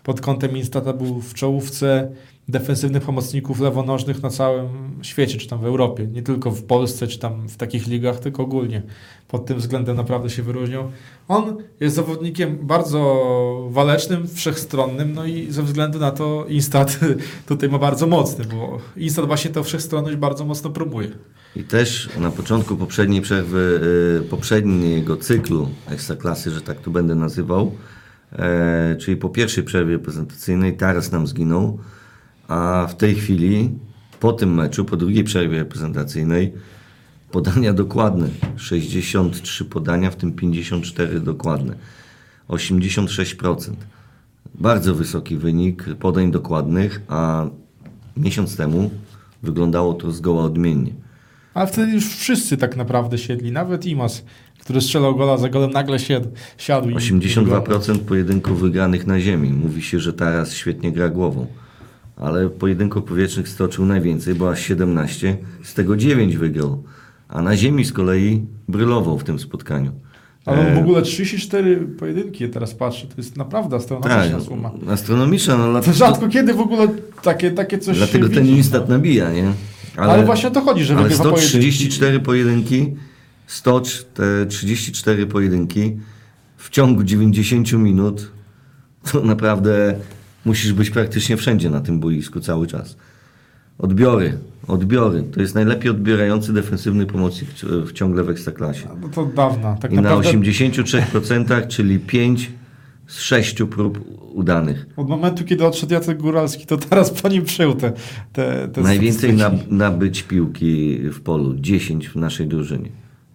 [0.03, 2.09] pod kątem Instata był w czołówce
[2.51, 4.69] defensywnych pomocników lewonożnych na całym
[5.03, 6.07] świecie, czy tam w Europie.
[6.07, 8.83] Nie tylko w Polsce, czy tam w takich ligach, tylko ogólnie.
[9.29, 10.91] Pod tym względem naprawdę się wyróżniał.
[11.29, 17.01] On jest zawodnikiem bardzo walecznym, wszechstronnym, no i ze względu na to Instat
[17.49, 21.09] tutaj ma bardzo mocny, bo Instat właśnie tę wszechstronność bardzo mocno promuje.
[21.57, 23.81] I też na początku poprzedniej przerwy,
[24.25, 27.73] y, poprzedniego cyklu Ekstraklasy, że tak to będę nazywał,
[28.33, 31.79] e, czyli po pierwszej przerwie reprezentacyjnej Taras nam zginął,
[32.51, 33.71] a w tej chwili,
[34.21, 36.53] po tym meczu, po drugiej przerwie reprezentacyjnej,
[37.31, 38.29] podania dokładne.
[38.57, 41.75] 63 podania, w tym 54 dokładne.
[42.49, 43.73] 86%.
[44.55, 47.47] Bardzo wysoki wynik podań dokładnych, a
[48.17, 48.91] miesiąc temu
[49.43, 50.93] wyglądało to zgoła odmiennie.
[51.55, 54.25] Ale wtedy już wszyscy tak naprawdę siedli, nawet Imas,
[54.61, 56.29] który strzelał gola za golem, nagle siadł.
[56.59, 59.51] siadł i- 82% pojedynków wygranych na ziemi.
[59.51, 61.47] Mówi się, że Taras świetnie gra głową.
[62.21, 66.83] Ale pojedynków powietrznych stoczył najwięcej, bo aż 17, z tego 9 wygrał.
[67.29, 69.93] A na ziemi z kolei brylował w tym spotkaniu.
[70.47, 74.71] Ale w E, ogóle 34 pojedynki, ja teraz patrzę, to jest naprawdę tak, astronomiczna suma.
[74.93, 75.57] astronomiczna.
[75.57, 76.89] No, To dlatego, rzadko kiedy w ogóle
[77.23, 78.95] takie, takie coś dlatego ten instat no.
[78.95, 79.53] nabija, nie?
[79.97, 81.49] Ale, właśnie o to chodzi, że Ale wygrywa pojedynki.
[81.51, 82.97] 134 pojedynki,
[83.47, 85.97] 134 pojedynki
[86.57, 88.33] w ciągu 90 minut,
[89.13, 89.95] to naprawdę
[90.45, 92.97] musisz być praktycznie wszędzie na tym boisku cały czas.
[93.79, 95.23] Odbiory, odbiory.
[95.23, 98.89] To jest najlepiej odbierający defensywny pomocnik w- ciągle w Ekstraklasie.
[99.03, 99.77] No to dawna.
[99.77, 102.51] Tak I na naprawdę 83%, czyli 5
[103.07, 104.87] z 6 prób udanych.
[104.97, 107.93] od momentu, kiedy odszedł Jacek Góralski, to teraz po nim przyjął te,
[108.33, 112.89] te, te Najwięcej na, nabyć piłki w polu, 10 w naszej drużynie.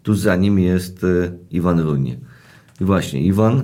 [0.04, 1.08] Tu za nim jest e,
[1.52, 2.18] Iwan Runie.
[2.82, 3.64] I właśnie, Iwan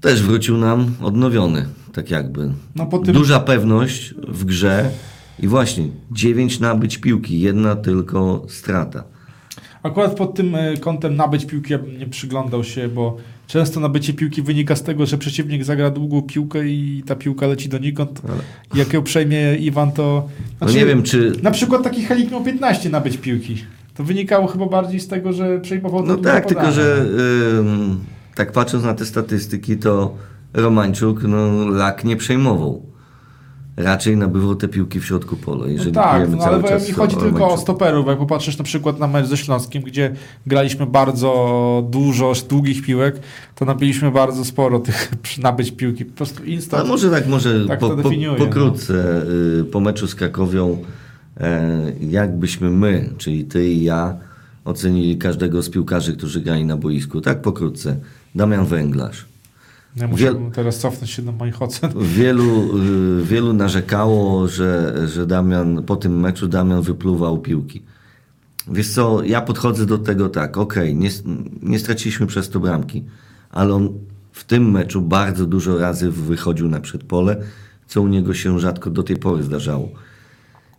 [0.00, 1.66] też wrócił nam odnowiony,
[1.98, 2.50] tak jakby.
[2.76, 4.90] No tym- Duża pewność w grze
[5.38, 9.04] i właśnie 9 nabyć piłki, jedna tylko strata.
[9.82, 14.12] Akurat pod tym e, kątem nabyć piłki ja bym nie przyglądał się, bo często nabycie
[14.12, 18.22] piłki wynika z tego, że przeciwnik zagra długą piłkę i ta piłka leci donikąd.
[18.74, 20.28] I Jak ją przejmie Iwan, to...
[20.60, 21.32] No Znaczy, nie wiem, czy...
[21.42, 23.64] Na przykład taki Helik miał 15 nabyć piłki.
[23.94, 27.06] To wynikało chyba bardziej z tego, że przejmował No tak, tylko że
[27.58, 28.00] ym,
[28.34, 30.14] tak patrząc na te statystyki, to
[30.54, 32.88] Romańczuk no, lak nie przejmował.
[33.78, 35.66] Raczej nabywał te piłki w środku pola.
[35.66, 38.06] Jeżeli No tak, no, ale cały mi chodzi o tylko o stoperów.
[38.06, 40.14] Jak popatrzysz na przykład na mecz ze Śląskiem, gdzie
[40.46, 43.20] graliśmy bardzo dużo długich piłek,
[43.54, 46.04] to nabiliśmy bardzo sporo tych nabyć piłki.
[46.04, 46.88] Po prostu Ale instant.
[46.88, 48.34] może tak, może Tak po, po, no.
[48.34, 49.22] pokrótce
[49.60, 50.78] y, po meczu z Krakowią,
[51.40, 54.16] e, jakbyśmy my, czyli ty i ja,
[54.64, 57.20] ocenili każdego z piłkarzy, którzy grali na boisku.
[57.20, 57.96] Tak pokrótce.
[58.34, 59.27] Damian Węglarz.
[59.96, 61.90] Ja muszę teraz cofnąć się do moich ocen.
[62.00, 62.78] Wielu,
[63.20, 67.82] y, wielu narzekało, że, że Damian, po tym meczu Damian wypluwał piłki.
[68.70, 71.10] Wiesz co, ja podchodzę do tego tak, okej, nie,
[71.62, 73.04] nie straciliśmy przez to bramki,
[73.50, 73.88] ale on
[74.32, 77.42] w tym meczu bardzo dużo razy wychodził na przedpole,
[77.86, 79.88] co u niego się rzadko do tej pory zdarzało.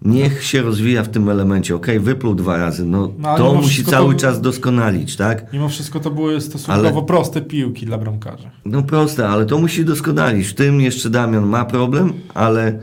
[0.01, 1.75] Niech się rozwija w tym elemencie.
[1.75, 5.53] Okej, wypluł dwa razy, no, No, to musi cały to- czas doskonalić, tak?
[5.53, 8.51] Mimo wszystko to były stosunkowo Ale- proste piłki dla bramkarza.
[8.65, 10.47] No proste, ale to musi doskonalić.
[10.47, 12.79] W tym jeszcze Damian ma problem, ale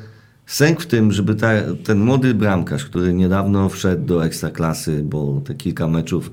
[0.46, 1.48] sęk w tym, żeby ta,
[1.84, 6.30] ten młody bramkarz, który niedawno wszedł do ekstraklasy, bo te kilka meczów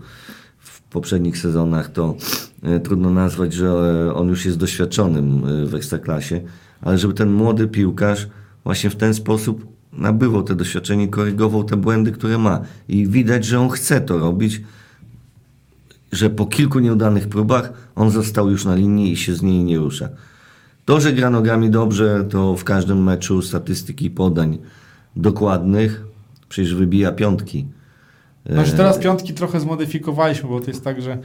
[0.60, 2.16] w poprzednich sezonach to
[2.64, 6.42] e, trudno nazwać, że e, on już jest doświadczonym e, w ekstraklasie,
[6.82, 8.28] ale żeby ten młody piłkarz
[8.64, 12.62] właśnie w ten sposób nabywał te doświadczenie, korygował te błędy, które ma.
[12.88, 14.62] I widać, że on chce to robić,
[16.12, 19.78] że po kilku nieudanych próbach on został już na linii i się z niej nie
[19.78, 20.10] rusza.
[20.86, 24.58] To, że gra nogami dobrze, to w każdym meczu statystyki podań
[25.16, 26.04] dokładnych,
[26.50, 27.68] przecież wybija piątki.
[28.50, 31.18] Znaczy teraz piątki trochę zmodyfikowaliśmy, bo to jest tak, że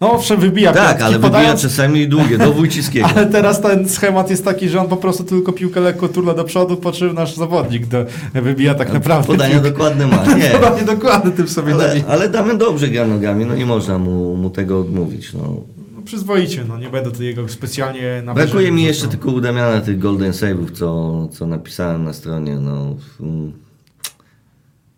[0.00, 3.06] no owszem wybija Tak, piątki, ale wybija podając, czasami długie, do Wójciskiego.
[3.16, 6.44] ale teraz ten schemat jest taki, że on po prostu tylko piłkę lekko turla do
[6.44, 8.04] przodu, po czym nasz zawodnik do,
[8.34, 9.70] wybija tak naprawdę Podania piłkę.
[9.70, 10.50] dokładne ma, nie.
[10.50, 14.36] Podanie dokładne tym sobie Ale, ale, ale Damian dobrze gra nogami, no nie można mu,
[14.36, 15.32] mu tego odmówić.
[15.32, 15.56] No.
[15.96, 19.98] no, Przyzwoicie, no nie będę jego specjalnie na Brakuje mi jeszcze tylko u Damiana tych
[19.98, 22.56] golden save'ów, co, co napisałem na stronie.
[22.56, 22.96] No.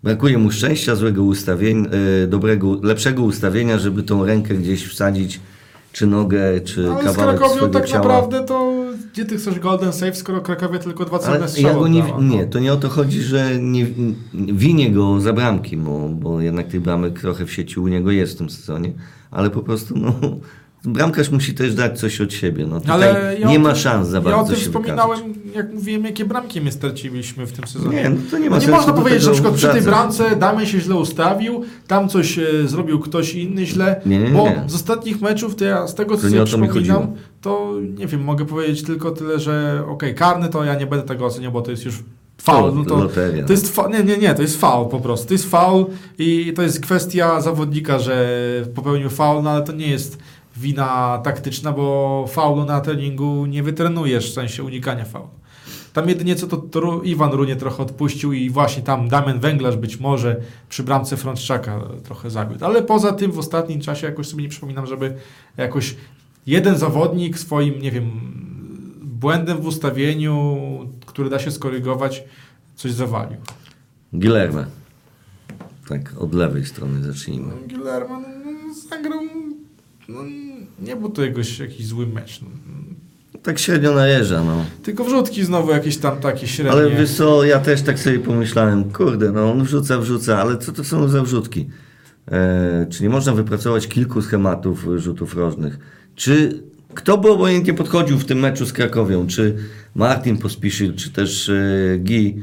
[0.09, 5.41] Brakuje mu szczęścia, złego ustawienia, e, dobrego, lepszego ustawienia, żeby tą rękę gdzieś wsadzić,
[5.93, 7.99] czy nogę, czy No, ale z kawałek Krakowią swojego tak ciała.
[7.99, 8.73] naprawdę to
[9.13, 12.23] gdzie ty chcesz golden save, skoro Krakowie tylko dwa celne Ale ja go nie, no.
[12.23, 13.87] nie, to nie o to chodzi, że nie,
[14.35, 18.11] nie winię go za bramki, bo, bo jednak tych bramek trochę w sieci u niego
[18.11, 18.93] jest w tym sezonie,
[19.31, 20.15] ale po prostu no,
[20.93, 22.67] bramkarz musi też dać coś od siebie.
[22.67, 25.19] No, tutaj Ale ja nie o ma tym- szans za Ja o bardzo tym wspominałem,
[25.33, 25.55] wykazać.
[25.57, 27.97] jak mówiłem, jakie bramki my straciliśmy w tym sezonie.
[28.03, 29.69] Nie, no to nie ma No nie sensu można do powiedzieć, że na przykład przy
[29.69, 34.25] tej bramce Damian się źle ustawił, tam coś e, zrobił ktoś inny źle, Nie, nie,
[34.25, 34.63] nie, bo nie.
[34.67, 37.07] z ostatnich meczów, to ja z tego co nie sobie przypominam,
[37.41, 41.27] to nie wiem, mogę powiedzieć tylko tyle, że okej, karny to ja nie będę tego
[41.27, 41.95] oceniał, bo to jest już
[42.43, 42.75] faul.
[42.75, 43.45] No to, loteria.
[43.45, 45.27] to jest fa- nie, nie, nie, to jest faul po prostu.
[45.29, 45.87] To jest faul
[46.19, 48.29] i to jest kwestia zawodnika, że
[48.75, 50.19] popełnił faul, no ale to nie jest
[50.61, 55.29] wina taktyczna, bo faulu na treningu nie wytrenujesz w sensie unikania faulu.
[55.93, 60.01] Tam jedynie co to, to Iwan Runie trochę odpuścił i właśnie tam Damian Węglarz być
[60.01, 60.37] może
[60.69, 62.65] przy bramce Frączczaka trochę zawiódł.
[62.65, 65.15] Ale poza tym w ostatnim czasie jakoś sobie nie przypominam, żeby
[65.57, 65.97] jakoś
[66.47, 68.11] jeden zawodnik swoim, nie wiem,
[69.03, 70.59] błędem w ustawieniu,
[71.07, 72.25] który da się skorygować,
[72.77, 73.37] coś zawalił.
[74.15, 74.67] Gilerme.
[75.89, 77.53] Tak, od lewej strony zacznijmy.
[77.69, 79.21] Guillermo no, no, zagrał,
[80.09, 80.21] no,
[80.83, 82.41] nie był to jakoś jakiś zły mecz.
[82.43, 82.49] No.
[83.43, 84.65] Tak średnio najeżdża, no.
[84.83, 86.73] Tylko wrzutki znowu jakieś tam takie średnie.
[86.73, 90.73] Ale wiesz co, ja też tak sobie pomyślałem, kurde, no on wrzuca, wrzuca, ale co
[90.73, 91.69] to są za wrzutki?
[92.31, 95.79] E, czy nie można wypracować kilku schematów rzutów rożnych?
[96.15, 96.63] Czy
[96.95, 99.27] kto by obojętnie podchodził w tym meczu z Krakowią?
[99.27, 99.57] Czy
[99.95, 102.43] Martin Pospiszil, czy też e, Gi?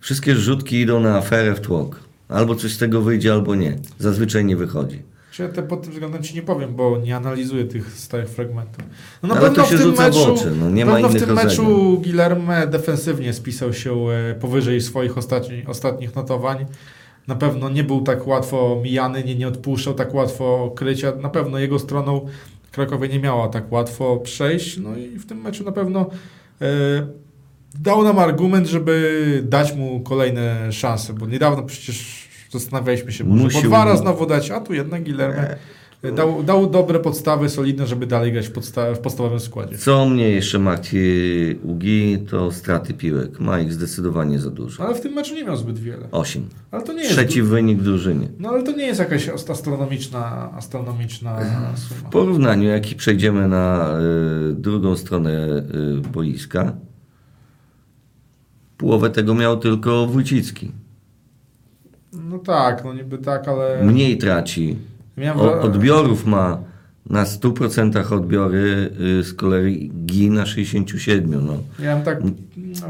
[0.00, 2.00] Wszystkie rzutki idą na aferę w tłok.
[2.28, 3.78] Albo coś z tego wyjdzie, albo nie.
[3.98, 5.13] Zazwyczaj nie wychodzi.
[5.38, 8.84] Ja te pod tym względem ci nie powiem, bo nie analizuję tych stałych fragmentów.
[9.22, 10.92] No na Ale pewno to się w tym rzuca w meczu, oczy, no, nie ma
[10.92, 12.00] pewno w innych tym meczu.
[12.02, 16.66] Guillerme defensywnie spisał się e, powyżej swoich ostatni, ostatnich notowań.
[17.28, 21.12] Na pewno nie był tak łatwo mijany, nie, nie odpuszczał tak łatwo krycia.
[21.16, 22.26] Na pewno jego stroną
[22.74, 24.76] Krakowie nie miała tak łatwo przejść.
[24.76, 26.10] No i w tym meczu na pewno
[26.60, 26.66] e,
[27.80, 33.44] dał nam argument, żeby dać mu kolejne szanse, bo niedawno przecież zastanawialiśmy się, może po
[33.44, 35.56] Musił- dwa razy znowu dać, a tu jednak Guillerme
[36.16, 39.78] dał, dał dobre podstawy, solidne, żeby dalej grać w, podsta- w podstawowym składzie.
[39.78, 40.98] Co mnie jeszcze martwi
[41.62, 43.40] u Gi, to straty piłek.
[43.40, 44.84] Ma ich zdecydowanie za dużo.
[44.86, 46.08] Ale w tym meczu nie miał zbyt wiele.
[46.12, 46.48] Osiem.
[46.70, 47.12] Ale to nie jest.
[47.14, 48.28] Trzeci wynik w drużynie.
[48.38, 51.40] No ale to nie jest jakaś ast- astronomiczna, astronomiczna
[51.74, 52.10] W suma.
[52.10, 53.94] porównaniu, jaki przejdziemy na
[54.50, 55.30] y, drugą stronę
[56.06, 56.72] y, boiska,
[58.76, 60.72] połowę tego miał tylko Wójcicki.
[62.22, 63.84] No tak, no niby tak, ale.
[63.84, 64.76] Mniej traci.
[65.16, 66.58] Miałem O, odbiorów ma
[67.10, 71.42] na 100% odbiory, y, z kolei Gi na 67%.
[71.42, 71.58] No.
[71.78, 72.22] Ja bym tak.
[72.56, 72.88] No,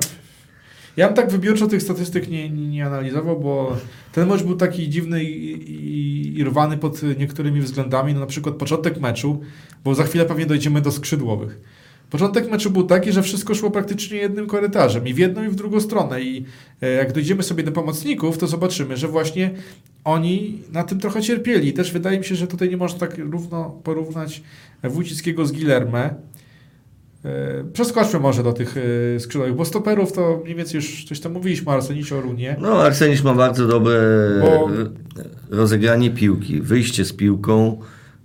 [0.97, 3.77] ja bym tak wybiórczo tych statystyk nie, nie, nie analizował, bo
[4.13, 8.15] ten mecz był taki dziwny i, i, i rwany pod niektórymi względami.
[8.15, 9.41] No na przykład początek meczu,
[9.85, 11.61] bo za chwilę pewnie dojdziemy do skrzydłowych.
[12.11, 15.55] Początek meczu był taki, że wszystko szło praktycznie jednym korytarzem i w jedną i w
[15.55, 16.23] drugą stronę.
[16.23, 16.45] I
[16.83, 19.51] e, jak dojdziemy sobie do pomocników, to zobaczymy, że właśnie
[20.05, 21.73] oni na tym trochę cierpieli.
[21.73, 24.43] Też wydaje mi się, że tutaj nie można tak równo porównać
[24.83, 26.15] Wójcickiego z Gilerme.
[27.25, 28.75] E, Przeskoczmy może do tych
[29.17, 32.57] e, skrzydłowych, bo stoperów to mniej więcej już coś tam mówiliśmy, Arsenicie o Runie.
[32.61, 34.01] No, Arsenisz ma bardzo dobre
[34.41, 34.71] Bo-
[35.51, 37.79] rozegranie piłki, wyjście z piłką.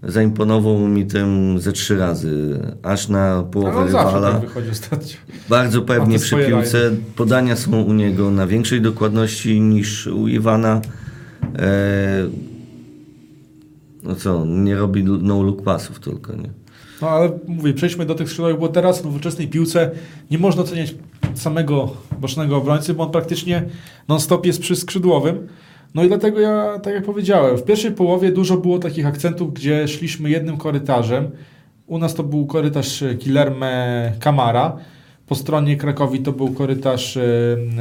[0.04, 4.32] Zaimponował mi tym ze trzy razy, aż na połowę rywala.
[4.32, 5.18] tak wychodzi ostatnio.
[5.50, 6.92] Bardzo pewnie przy piłce.
[7.16, 10.82] Podania są u niego na większej dokładności niż u Iwana.
[11.60, 12.30] E,
[14.04, 16.50] no co, nie robi no look pasów tylko, nie?
[17.02, 19.92] No ale mówię, przejdźmy do tych skrzydłowych, bo teraz w nowoczesnej piłce
[20.32, 20.96] nie można oceniać
[21.36, 23.66] samego bocznego obrońcy, bo on praktycznie
[24.08, 25.48] non-stop jest przy skrzydłowym.
[25.96, 29.88] No i dlatego ja, tak jak powiedziałem, w pierwszej połowie dużo było takich akcentów, gdzie
[29.88, 31.30] szliśmy jednym korytarzem.
[31.88, 34.78] U nas to był korytarz Killerme Kamara,
[35.28, 37.26] po stronie Krakowi to był korytarz e,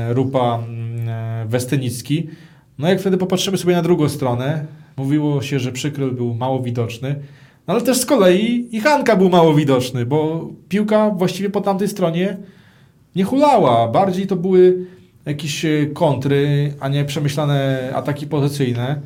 [0.09, 0.59] Rupa
[1.07, 2.29] e, Westynicki.
[2.79, 4.67] No jak wtedy popatrzymy sobie na drugą stronę,
[4.97, 7.15] mówiło się, że przykryl był mało widoczny,
[7.67, 11.89] no ale też z kolei i Hanka był mało widoczny, bo piłka właściwie po tamtej
[11.89, 12.37] stronie
[13.17, 13.89] nie hulała.
[13.89, 14.87] Bardziej to były
[15.29, 19.01] jakieś e, kontry, a nie przemyślane ataki pozycyjne.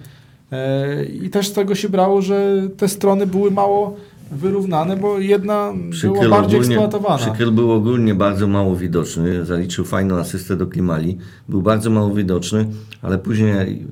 [0.52, 3.96] E, I też z tego się brało, że te strony były mało
[4.32, 7.18] wyrównane, bo jedna była bardziej eksploatowana.
[7.18, 9.44] Przykryl był ogólnie bardzo mało widoczny.
[9.44, 11.18] Zaliczył fajną asystę do Klimali.
[11.48, 12.66] Był bardzo mało widoczny,
[13.02, 13.86] ale później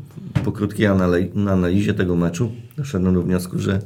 [0.44, 0.86] po krótkiej
[1.46, 3.80] analizie tego meczu doszedłem do wniosku, że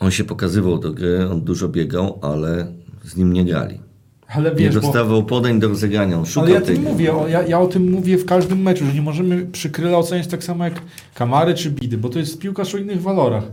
[0.00, 2.66] on się pokazywał do gry, on dużo biegał, ale
[3.04, 3.78] z nim nie grali.
[4.28, 7.28] Ale Nie wiesz, bo, dostawał podań do rozegrania, on szukał ale ja tej mówię, o,
[7.28, 10.64] ja, ja o tym mówię w każdym meczu, że nie możemy przykryla oceniać tak samo
[10.64, 10.82] jak
[11.14, 13.44] Kamary czy Bidy, bo to jest piłkarz o innych walorach.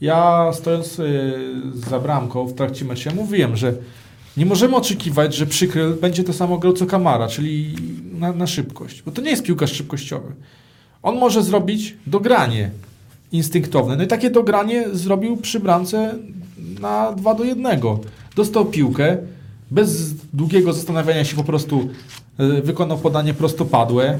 [0.00, 1.32] Ja stojąc y,
[1.74, 3.74] za bramką w trakcie meczu, ja mówiłem, że
[4.36, 7.74] nie możemy oczekiwać, że przykryl będzie to samo grał co Kamara, czyli
[8.12, 10.32] na, na szybkość, bo to nie jest piłkarz szybkościowy.
[11.02, 12.70] On może zrobić dogranie
[13.32, 13.96] instynktowne.
[13.96, 16.14] No i takie dogranie zrobił przy bramce
[16.80, 17.80] na 2 do 1.
[18.36, 19.16] Dostał piłkę,
[19.70, 21.88] bez długiego zastanawiania się po prostu
[22.40, 24.18] y, wykonał podanie prostopadłe.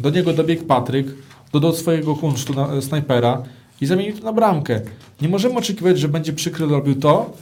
[0.00, 1.06] Do niego dobiegł Patryk,
[1.52, 3.42] dodał swojego kunsztu na, e, snajpera
[3.80, 4.80] i zamienił to na bramkę.
[5.22, 7.32] Nie możemy oczekiwać, że będzie przykry robił to,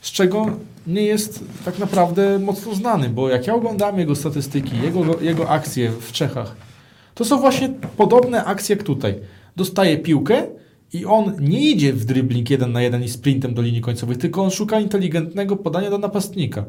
[0.00, 0.46] z czego
[0.86, 5.92] nie jest tak naprawdę mocno znany, bo jak ja oglądam jego statystyki, jego, jego akcje
[6.00, 6.56] w Czechach,
[7.14, 9.14] to są właśnie podobne akcje jak tutaj.
[9.56, 10.42] Dostaje piłkę
[10.92, 14.42] i on nie idzie w dribbling jeden na jeden i sprintem do linii końcowej, tylko
[14.42, 16.64] on szuka inteligentnego podania do napastnika.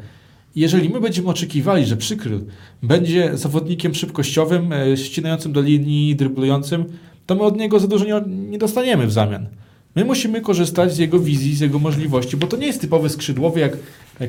[0.57, 2.39] Jeżeli my będziemy oczekiwali, że przykryl
[2.83, 6.85] będzie zawodnikiem szybkościowym, e, ścinającym do linii, dryblującym,
[7.25, 9.47] to my od niego za dużo nie, nie dostaniemy w zamian.
[9.95, 13.59] My musimy korzystać z jego wizji, z jego możliwości, bo to nie jest typowy skrzydłowy
[13.59, 13.77] jak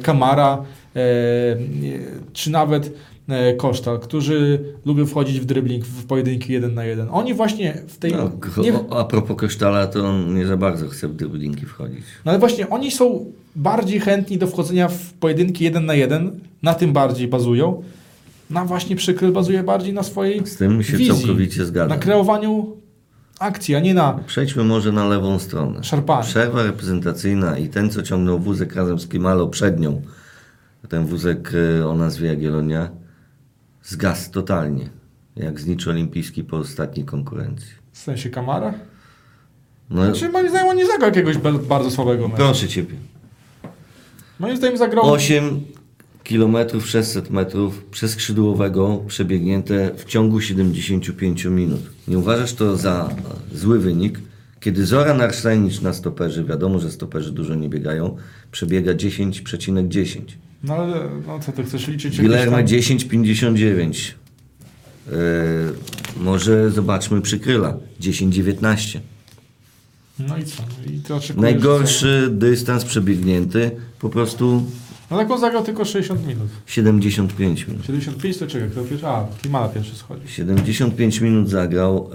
[0.03, 0.65] Kamara
[0.97, 1.57] e, e,
[2.33, 2.93] czy nawet
[3.57, 7.09] Koszta, którzy lubią wchodzić w dribbling w pojedynki jeden na jeden.
[7.11, 8.13] Oni właśnie w tej...
[8.13, 8.31] No,
[8.63, 12.05] nie, a propos Kosztala, to on nie za bardzo chce w driblingi wchodzić.
[12.25, 16.75] no ale właśnie oni są bardziej chętni do wchodzenia w pojedynki jeden na jeden, na
[16.75, 17.83] tym bardziej bazują.
[18.51, 21.89] Na właśnie przykryl bazuje bardziej na swojej Z tym się wizji, całkowicie zgadzam.
[21.89, 22.77] na kreowaniu
[23.39, 25.85] akcji, a nie na Przejdźmy może na lewą stronę.
[25.85, 26.23] szarpaniu.
[26.25, 30.03] Przerwa reprezentacyjna i ten, co ciągnął wózek razem z Kimalą przed nią,
[30.89, 32.89] ten wózek e, o nazwie Jagiellonia,
[33.89, 34.89] zgasł totalnie,
[35.37, 37.69] jak znicz olimpijski po ostatniej konkurencji.
[37.93, 38.75] W sensie Kamara?
[39.91, 42.37] No, Znaczy, moim zdaniem on nie zagrał jakiegoś bardzo słabego meczu.
[42.43, 42.95] proszę Ciebie.
[44.39, 45.13] Moim zdaniem zagrał...
[45.13, 45.61] 8
[46.29, 51.81] km 600 metrów przez skrzydłowego przebiegnięte w ciągu 75 minut.
[52.09, 53.11] Nie uważasz to za
[53.55, 54.21] zły wynik?
[54.61, 58.17] Kiedy Zoran Arsenic na stoperze, wiadomo, że stoperzy dużo nie biegają,
[58.53, 60.21] przebiega 10,10.
[60.63, 62.21] No ale no, co ty chcesz liczyć?
[62.21, 64.15] Guillermo tam- 10,59.
[65.07, 65.15] Yy,
[66.17, 69.01] może zobaczmy przykryla 10,19.
[70.19, 70.63] No i co?
[70.87, 74.65] No I oczekujesz, Najgorszy dystans przebiegnięty po prostu?
[75.11, 76.49] No tak on zagrał tylko 60 minut.
[76.67, 77.87] 75 minut.
[77.87, 79.07] 75 to czekaj, kto pierwszy?
[79.07, 80.29] A, Kimala pierwszy schodzi.
[80.29, 82.11] 75 minut zagrał.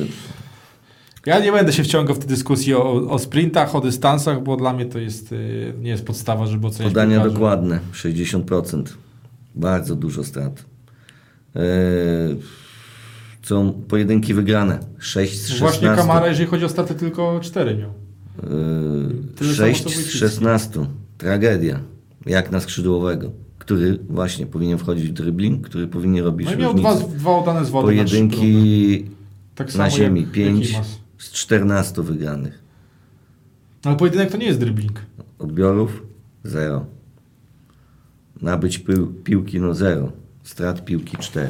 [0.00, 0.06] Yy,
[1.26, 4.72] Ja nie będę się wciągał w tę dyskusję o, o sprintach, o dystansach, bo dla
[4.72, 7.34] mnie to jest, y, nie jest podstawa, żeby oceniać podania piłkarzy.
[7.34, 8.82] dokładne 60%.
[9.54, 10.64] Bardzo dużo strat.
[11.54, 11.60] Yy,
[13.42, 14.78] są pojedynki wygrane.
[14.98, 15.64] 6 z 16.
[15.64, 17.90] Właśnie Kamara, jeżeli chodzi o straty, tylko 4 miał.
[19.36, 20.18] Tyle Yy, samo, 6 co z Wójcicki.
[20.18, 20.86] 16.
[21.18, 21.80] Tragedia.
[22.26, 26.74] Jak na skrzydłowego, który właśnie powinien wchodzić w dribbling, który powinien robić No i miał
[26.74, 28.36] dwa, dwa oddane z wody na trzy próby.
[28.36, 29.04] Pojedynki
[29.54, 30.20] tak na ziemi.
[30.20, 30.98] jak- 5 jak Imas.
[31.18, 32.62] Z 14 wygranych.
[33.84, 35.00] No, ale pojedynek to nie jest dribbling.
[35.38, 36.02] Odbiorów
[36.44, 36.86] 0.
[38.42, 40.12] Nabyć pił, piłki no 0.
[40.42, 41.48] Strat piłki 4.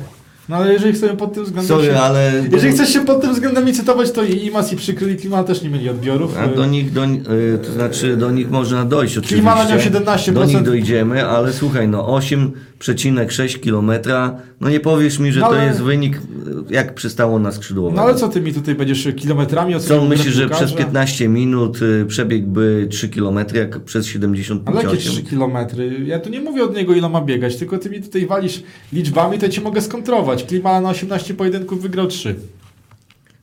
[0.48, 2.00] No ale jeżeli chcemy pod tym względem Sorry, się...
[2.00, 2.32] ale...
[2.52, 5.70] Jeżeli chcesz się pod tym względem licytować, to i Imas i przykryli Klima też nie
[5.70, 6.38] mieli odbiorów.
[6.38, 9.36] A do nich, do, y, to znaczy do nich można dojść oczywiście.
[9.36, 10.32] Klimana miał 17%.
[10.32, 12.06] Do nich dojdziemy, ale słuchaj, no
[12.78, 14.00] 8,6 km,
[14.60, 16.20] no nie powiesz mi, że No to jest wynik,
[16.70, 17.96] jak przystało na skrzydłowe.
[17.96, 21.28] No ale co ty mi tutaj będziesz kilometrami Co oceniał on myśli, że przez 15
[21.28, 25.12] minut y, przebiegłby 3 km, jak przez 75 Ale jakie 8?
[25.12, 26.04] 3 kilometry?
[26.06, 28.62] Ja tu nie mówię od niego, ile ma biegać, tylko ty mi tutaj walisz
[28.92, 30.44] liczbami, to ja ci mogę skontrować.
[30.44, 32.34] Klima na 18 pojedynków wygrał 3.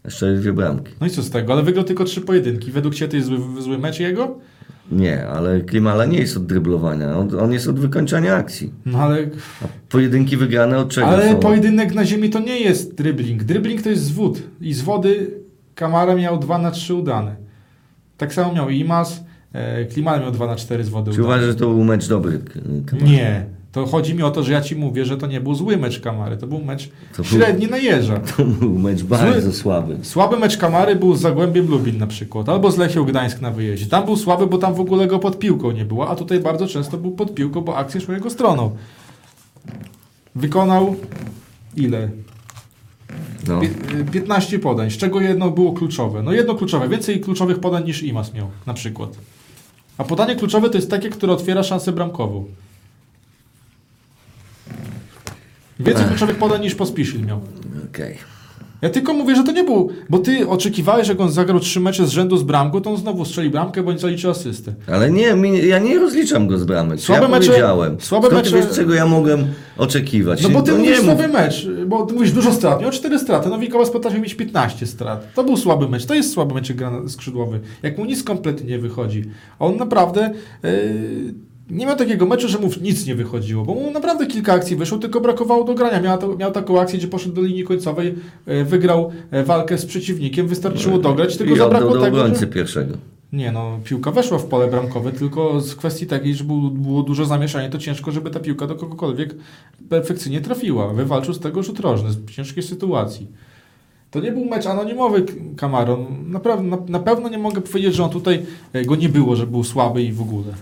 [0.05, 0.91] Jeszcze dwie bramki.
[1.01, 1.53] No i co z tego?
[1.53, 2.71] Ale wygrał tylko 3 pojedynki.
[2.71, 4.39] Według ciebie to jest zły, zły mecz jego?
[4.91, 8.73] Nie, ale Klimala nie jest od dryblowania, on, on jest od wykończania akcji.
[8.85, 9.17] No ale,
[9.61, 11.35] A pojedynki wygrane od czego ale są?
[11.39, 13.43] pojedynek na ziemi to nie jest dribbling.
[13.43, 14.41] Dribbling to jest zwód.
[14.61, 15.31] I z wody
[15.75, 17.35] Kamara miał 2 na 3 udane.
[18.17, 19.23] Tak samo miał Imas.
[19.53, 21.27] E, Klimala miał 2 na 4 z wody Czy udane.
[21.27, 22.39] uważasz, że to był mecz dobry?
[22.39, 23.11] K- Kamala?
[23.11, 23.45] Nie.
[23.73, 25.99] To chodzi mi o to, że ja ci mówię, że to nie był zły mecz
[25.99, 26.37] Kamary.
[26.37, 28.19] To był mecz To był- średni na jeża.
[28.37, 29.97] To był mecz bardzo słaby.
[30.01, 33.85] Słaby mecz Kamary był z Zagłębiem Lubin na przykład, albo z Lechią Gdańsk na wyjeździe.
[33.85, 36.67] Tam był słaby, bo tam w ogóle go pod piłką nie było, a tutaj bardzo
[36.67, 38.71] często był pod piłką, bo akcje szły jego stroną.
[40.35, 40.95] Wykonał
[41.75, 42.09] ile?
[43.47, 43.59] No.
[43.61, 46.23] Pie- y, 15 podań, z czego jedno było kluczowe.
[46.23, 49.09] No jedno kluczowe, więcej kluczowych podań niż Imas miał na przykład.
[49.97, 52.45] A podanie kluczowe to jest takie, które otwiera szansę bramkową.
[55.85, 57.39] Więcej kluczowych podań niż Pospisil miał.
[57.91, 58.17] Okej.
[58.81, 61.79] Ja tylko mówię, że to nie był, bo ty oczekiwałeś, że jak on zagrał trzy
[61.79, 64.73] mecze z rzędu z bramką, to on znowu strzeli bramkę bądź zaliczy asystę.
[64.87, 66.99] Ale nie, mi, ja nie rozliczam go z bramek.
[66.99, 67.97] Słabe ja mecze- powiedziałem.
[67.99, 69.45] słabe Skąd mecze- wiesz, czego ja mogłem
[69.77, 70.41] oczekiwać?
[70.43, 71.05] No bo ty to mówisz nie mów.
[71.19, 74.87] słaby mecz, bo ty mówisz dużo strat, miał cztery straty, no Wikołas potrafił mieć 15
[74.87, 75.33] strat.
[75.33, 76.73] To był słaby mecz, to jest słaby mecz
[77.07, 77.59] skrzydłowy.
[77.83, 79.23] Jak mu nic kompletnie nie wychodzi.
[79.59, 80.31] A on naprawdę
[80.63, 81.33] yy,
[81.73, 84.97] nie miał takiego meczu, że mu nic nie wychodziło, bo mu naprawdę kilka akcji wyszło,
[84.97, 86.01] tylko brakowało do grania.
[86.01, 88.15] Miał, to, miał taką akcję, gdzie poszedł do linii końcowej,
[88.47, 92.47] yy, wygrał yy, walkę z przeciwnikiem, wystarczyło dograć, tylko I zabrakło do tego, że...
[92.47, 92.97] pierwszego.
[93.33, 97.25] Nie no, piłka weszła w pole bramkowe, tylko z kwestii takiej, że było, było duże
[97.25, 99.35] zamieszanie, to ciężko, żeby ta piłka do kogokolwiek
[99.89, 100.93] perfekcyjnie trafiła.
[100.93, 103.27] Wywalczył z tego rzut rożny, z ciężkiej sytuacji.
[104.11, 105.25] To nie był mecz anonimowy
[105.57, 106.05] Cameron.
[106.27, 109.47] Naprawdę, na, na pewno nie mogę powiedzieć, że on tutaj e, go nie było, że
[109.47, 110.53] był słaby i w ogóle.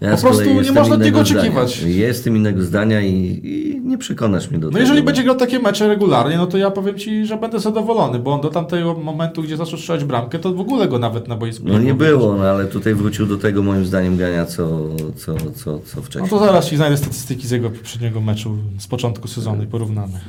[0.00, 1.40] Ja Po prostu nie można od niego zdania.
[1.40, 1.82] oczekiwać.
[1.82, 4.80] Jestem innego zdania i, i nie przekonasz mnie do No tego.
[4.80, 8.32] jeżeli będzie grał takie mecze regularnie, no to ja powiem Ci, że będę zadowolony, bo
[8.32, 11.64] on do tamtego momentu, gdzie zaczął strzelać bramkę, to w ogóle go nawet na boisku
[11.68, 11.96] No nie widać.
[11.98, 14.80] było, no ale tutaj wrócił do tego moim zdaniem grania, co,
[15.16, 16.30] co, co, co No wcześniej.
[16.30, 20.20] to zaraz Ci znajdę statystyki z jego poprzedniego meczu z początku sezonu i porównamy.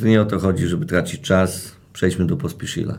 [0.00, 1.72] Nie o to chodzi, żeby tracić czas.
[1.92, 2.98] Przejdźmy do Pospiszila.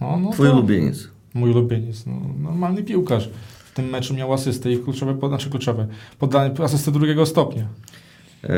[0.00, 1.08] No, no Twój to ulubieniec.
[1.34, 2.06] Mój ulubieniec.
[2.06, 2.12] No,
[2.42, 3.30] normalny piłkarz.
[3.78, 5.86] W tym meczu miał asystę i kluczowe, znaczy kluczowe,
[6.18, 7.66] podanie, asystę drugiego stopnia.
[8.44, 8.48] E,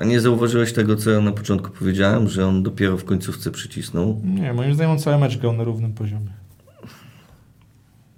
[0.00, 4.20] A nie zauważyłeś tego, co ja na początku powiedziałem, że on dopiero w końcówce przycisnął?
[4.24, 6.30] Nie, moim zdaniem on cały mecz grał na równym poziomie.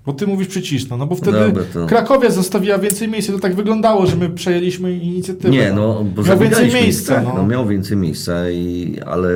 [0.07, 3.33] Bo ty mówisz przycisnął, no bo wtedy Dobra, to- Krakowia zostawiła więcej miejsca.
[3.33, 5.51] To tak wyglądało, że my przejęliśmy inicjatywę.
[5.51, 7.15] Nie, no, bo miał więcej miejsca.
[7.15, 7.35] tak, no.
[7.35, 7.47] no.
[7.47, 9.29] miał więcej miejsca, i, ale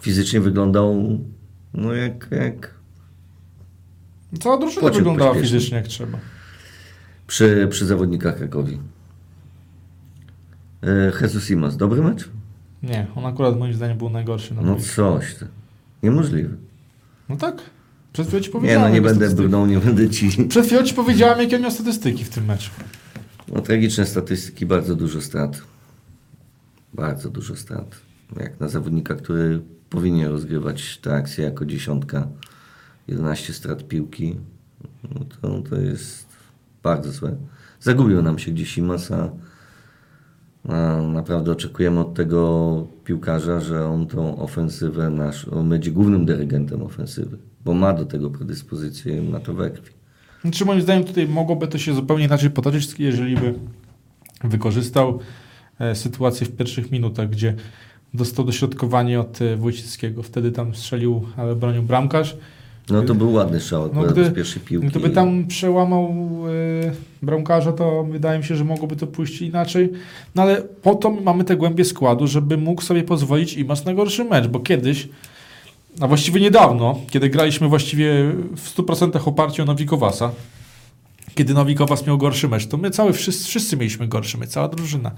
[0.00, 1.18] fizycznie wyglądał
[1.74, 2.81] no jak, jak
[4.40, 5.58] Cała drużyna Pociąg wyglądała pośpieszny.
[5.58, 6.18] fizycznie jak trzeba.
[7.26, 8.78] przy, przy zawodnikach Krakowi.
[10.82, 12.28] E, Jesus Imas, dobry mecz?
[12.82, 14.94] Nie, on akurat moim zdaniem był najgorszy na No boisku.
[14.96, 15.46] coś ty.
[16.02, 16.54] Niemożliwe.
[17.28, 17.56] No tak.
[18.12, 18.80] Przed chwilą ci Nie, powiedziałem.
[18.82, 19.48] no nie jakie będę statystyki.
[19.48, 20.30] brnął, nie będę ci...
[20.48, 22.70] Przed chwilą ci powiedziałem, jakie on miał statystyki w tym meczu.
[23.48, 25.62] No tragiczne statystyki, bardzo dużo strat.
[26.94, 27.96] Bardzo dużo strat.
[28.40, 29.60] Jak na zawodnika, który
[29.90, 32.28] powinien rozgrywać tę akcję jako dziesiątka.
[33.12, 34.36] 11 strat piłki.
[35.14, 36.26] No to, to jest
[36.82, 37.36] bardzo złe.
[37.80, 39.28] Zagubił nam się gdzieś Imas, a,
[41.02, 47.38] naprawdę oczekujemy od tego piłkarza, że on tą ofensywę nasz, on będzie głównym dyrygentem ofensywy,
[47.64, 49.92] bo ma do tego predyspozycję, ma to we krwi.
[50.42, 53.54] Znaczy moim zdaniem tutaj mogłoby to się zupełnie inaczej potoczyć, jeżeli by
[54.44, 55.18] wykorzystał
[55.78, 57.54] e, sytuację w pierwszych minutach, gdzie
[58.14, 60.22] dostał dośrodkowanie od e, Wójcickiego.
[60.22, 62.36] Wtedy tam strzelił, ale bronił bramkarz.
[62.90, 64.88] No to był ładny strzał akurat gdy- z pierwszej piłki.
[64.88, 66.14] Gdyby tam przełamał
[66.88, 69.92] e, bramkarza, to wydaje mi się, że mogłoby to pójść inaczej.
[70.34, 74.24] No ale po to mamy te głębie składu, żeby mógł sobie pozwolić Imas na gorszy
[74.24, 75.08] mecz, bo kiedyś,
[76.00, 78.12] a właściwie niedawno, kiedy graliśmy właściwie
[78.56, 80.30] w 100% oparciu o Nowikowasa,
[81.34, 85.10] kiedy Nowikowas miał gorszy mecz, to my cały, wszyscy, wszyscy mieliśmy gorszy mecz, cała drużyna.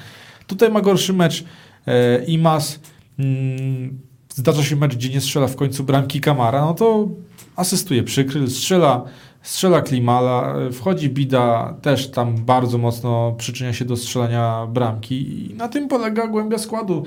[0.46, 1.44] Tutaj ma gorszy mecz
[1.86, 2.80] e, Imas,
[3.18, 3.98] mm,
[4.34, 7.08] zdarza się mecz, gdzie nie strzela w końcu bramki Kamara, no to
[7.56, 9.04] asystuje przykryl, strzela
[9.44, 15.54] strzela Klimala, e, wchodzi Bida, też tam bardzo mocno przyczynia się do strzelania bramki i
[15.54, 17.04] na tym polega głębia składu.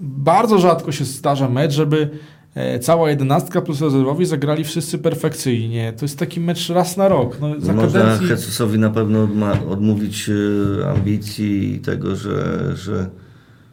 [0.00, 2.10] Bardzo rzadko się zdarza mecz, żeby
[2.54, 5.92] e, cała jedenastka plus rezerwowi zagrali wszyscy perfekcyjnie.
[5.96, 7.36] To jest taki mecz raz na rok.
[7.40, 8.28] No, za Można kadencji...
[8.28, 9.28] Jezusowi na pewno
[9.70, 10.30] odmówić
[10.80, 13.10] e, ambicji i tego, że, że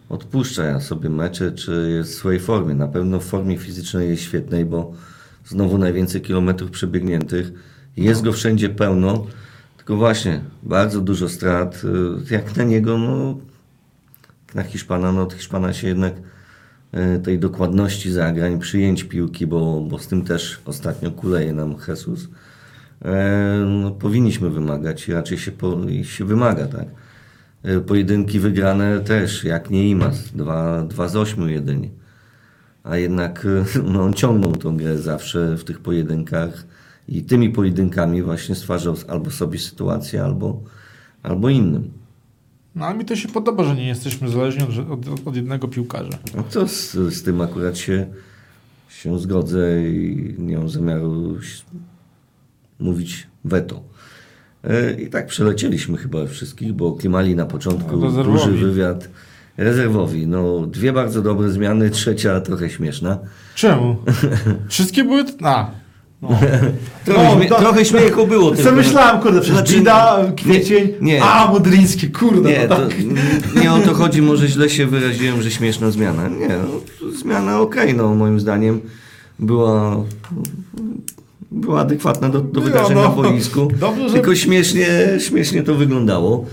[0.10, 2.76] odpuszcza sobie mecze, czy jest w swojej formie.
[2.76, 4.94] Na pewno w formie fizycznej jest świetnej, bo
[5.50, 7.52] znowu najwięcej kilometrów przebiegniętych.
[7.98, 9.28] Jest go wszędzie pełno,
[9.78, 11.82] tylko właśnie bardzo dużo strat.
[12.30, 13.38] e, Jak na niego, no,
[14.56, 16.14] na Hiszpana, no od Hiszpana się jednak
[16.92, 22.28] e, tej dokładności zagrań, przyjęć piłki, bo, bo z tym też ostatnio kuleje nam Jesus.
[23.06, 26.88] E, no, powinniśmy wymagać raczej się, po, się wymaga, tak.
[27.88, 30.32] Pojedynki wygrane też, jak nie Imas,
[30.90, 31.90] dwa, z ośmiu jedynie.
[32.84, 33.48] A jednak
[33.94, 36.66] no, on ciągnął tą grę zawsze w tych pojedynkach
[37.08, 40.62] i tymi pojedynkami właśnie stwarzał albo sobie sytuację, albo,
[41.24, 41.92] albo innym.
[42.76, 46.18] No ale mi to się podoba, że nie jesteśmy zależni od, od, od jednego piłkarza.
[46.36, 48.08] No to z, z tym akurat się,
[48.90, 51.38] się zgodzę i nie mam zamiaru
[52.80, 53.84] mówić weto.
[54.64, 58.52] E, I tak przelecieliśmy chyba wszystkich, bo Klimali na początku Rezerwowi.
[58.52, 59.10] duży wywiad
[59.64, 60.28] rezerwowi.
[60.28, 63.18] No, dwie bardzo dobre zmiany, trzecia trochę śmieszna.
[63.56, 63.96] Czemu?
[64.70, 65.24] Wszystkie były...
[65.44, 65.72] A.
[66.22, 66.30] No.
[67.06, 68.56] Trochę, No, śmie- to- trochę śmiechu było.
[68.64, 71.24] Co myślałem, kurde, przecież Znaczy, Bida, Kwiecień, nie, nie.
[71.24, 72.96] a Modryński, kurde, Nie, no to, tak.
[73.64, 76.28] nie o to chodzi, może źle się wyraziłem, że śmieszna zmiana.
[76.28, 78.82] Nie, no, zmiana okej, no moim zdaniem
[79.40, 79.96] była,
[81.52, 83.02] była adekwatna do, do wydarzeń no.
[83.04, 83.68] na boisku.
[83.80, 84.88] Dobrze, że- Tylko śmiesznie,
[85.20, 86.46] śmiesznie to wyglądało,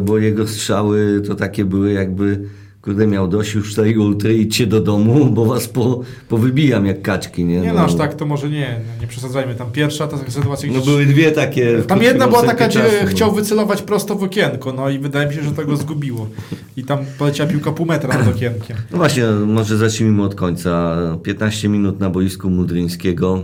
[0.00, 2.40] bo jego strzały to takie były jakby
[2.84, 7.44] kurde miał dość już tej ultry, idźcie do domu, bo was po, powybijam jak kaczki,
[7.44, 7.60] nie?
[7.60, 9.54] Nie no, aż tak to może nie, no, nie przesadzajmy.
[9.54, 10.90] Tam pierwsza ta sytuacja, No gdzie...
[10.90, 11.82] były dwie takie.
[11.82, 13.08] Tam jedna była taka, gdzie czasu, no.
[13.08, 16.28] chciał wycelować prosto w okienko, no i wydaje mi się, że to go zgubiło.
[16.76, 18.76] I tam poleciała piłka pół metra nad okienkiem.
[18.90, 20.96] No właśnie, może zacznijmy od końca.
[21.22, 23.42] 15 minut na boisku Mudryńskiego.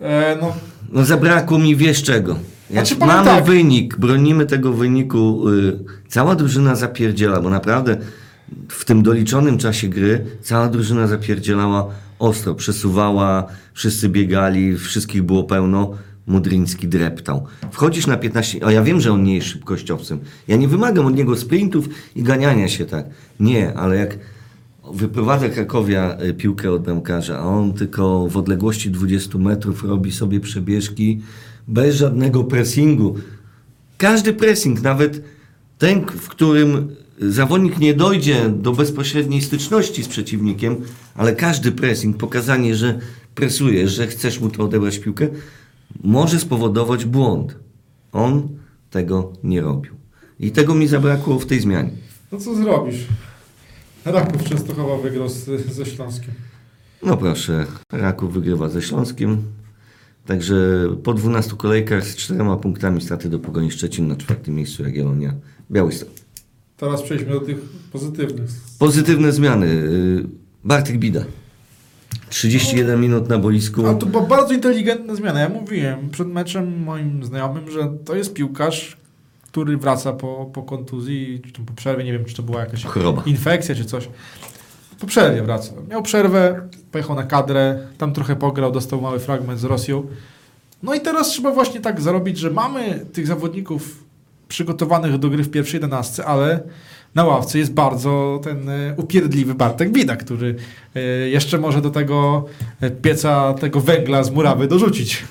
[0.00, 0.52] E, no,
[0.92, 2.36] No zabrakło mi wiesz czego.
[2.70, 3.44] Jak Znaczy, mamy tak.
[3.44, 7.96] wynik, bronimy tego wyniku, y, cała drużyna zapierdziela, bo naprawdę
[8.68, 11.86] w tym doliczonym czasie gry cała drużyna zapierdzielała
[12.18, 15.90] ostro, przesuwała, wszyscy biegali, wszystkich było pełno.
[16.26, 17.46] Mudryński dreptał.
[17.70, 20.18] Wchodzisz na 15, a ja wiem, że on nie jest szybkościowcem.
[20.48, 23.06] Ja nie wymagam od niego sprintów i ganiania się tak.
[23.40, 24.18] Nie, ale jak
[24.92, 30.40] wyprowadza Krakowia y, piłkę od bramkarza, a on tylko w odległości 20 metrów robi sobie
[30.40, 31.20] przebieżki
[31.68, 33.14] bez żadnego pressingu.
[33.98, 35.22] Każdy pressing, nawet
[35.78, 40.76] ten, w którym zawodnik nie dojdzie do bezpośredniej styczności z przeciwnikiem,
[41.14, 42.98] ale każdy pressing, pokazanie, że
[43.34, 45.28] presujesz, że chcesz mu to odebrać piłkę,
[46.04, 47.56] może spowodować błąd.
[48.12, 48.48] On
[48.90, 49.92] tego nie robił.
[50.40, 51.90] I tego mi zabrakło w tej zmianie.
[52.32, 53.06] no co zrobisz?
[54.04, 56.34] Raków Częstochowa wygrał z, ze Śląskiem.
[57.02, 59.42] No proszę, Raków wygrywa ze Śląskiem.
[60.30, 60.54] Także
[61.02, 65.34] po 12 kolejkach z czterema punktami straty do Pogoni Szczecin na czwartym miejscu Jagiellonia
[65.70, 66.08] Białystok.
[66.76, 67.58] Teraz przejdźmy do tych
[67.92, 68.50] pozytywnych.
[68.78, 69.66] Pozytywne zmiany.
[69.66, 70.26] Y,
[70.64, 71.24] Bartek Bida.
[72.28, 73.86] 31 minut na boisku.
[73.86, 75.40] A to była bardzo inteligentna zmiana.
[75.40, 78.96] Ja mówiłem przed meczem moim znajomym, że to jest piłkarz,
[79.42, 83.22] który wraca po, po kontuzji, czy po przerwie, nie wiem, czy to była jakaś Choroba.
[83.26, 84.08] infekcja, czy coś.
[85.00, 85.72] Po przerwie wraca.
[85.90, 90.06] Miał przerwę, pojechał na kadrę, tam trochę pograł, dostał mały fragment z Rosją.
[90.82, 94.04] No i teraz trzeba właśnie tak zarobić, że mamy tych zawodników
[94.48, 96.60] przygotowanych do gry w pierwszej jedenastce, ale
[97.14, 100.54] na ławce jest bardzo ten e, upierdliwy Bartek Bida, który
[100.94, 102.44] e, jeszcze może do tego
[102.80, 105.24] e, pieca tego węgla z murawy dorzucić.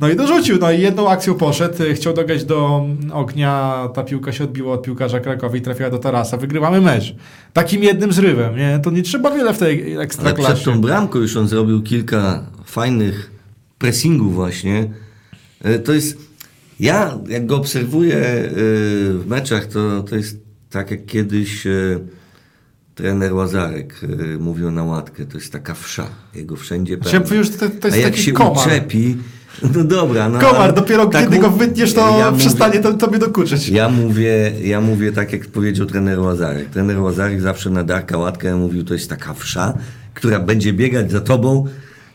[0.00, 4.32] No i dorzucił, no i jedną akcją poszedł, e, chciał dogać do ognia, ta piłka
[4.32, 6.36] się odbiła od piłkarza Krakowi i trafiła do Tarasa.
[6.36, 7.14] Wygrywamy mecz.
[7.52, 8.80] Takim jednym zrywem, nie?
[8.82, 10.64] To nie trzeba wiele w tej Ale przed ekstraklasie.
[10.64, 13.30] tą bramką już on zrobił kilka fajnych
[13.78, 14.90] pressingów właśnie.
[15.62, 16.28] E, To jest...
[16.80, 18.50] Ja, jak go obserwuję e,
[19.12, 20.38] w meczach, to, to jest
[20.70, 21.64] tak jak kiedyś
[22.94, 24.00] trener Łazarek
[24.40, 25.26] mówił na łatkę.
[25.26, 26.06] To jest taka wsza.
[26.34, 26.98] Jego wszędzie
[27.44, 28.66] że to, to A jak się komar.
[28.66, 29.16] uczepi,
[29.74, 30.28] no dobra.
[30.28, 33.68] No, Komar, dopiero tak kiedy go wytniesz, to ja mówię- przestanie to, tobie dokuczyć.
[33.68, 36.70] Ja mówię, ja mówię tak, jak powiedział trener Łazarek.
[36.70, 39.74] Trener Łazarek zawsze na Darka Łatkę mówił, to jest taka wsza,
[40.14, 41.64] która będzie biegać za tobą,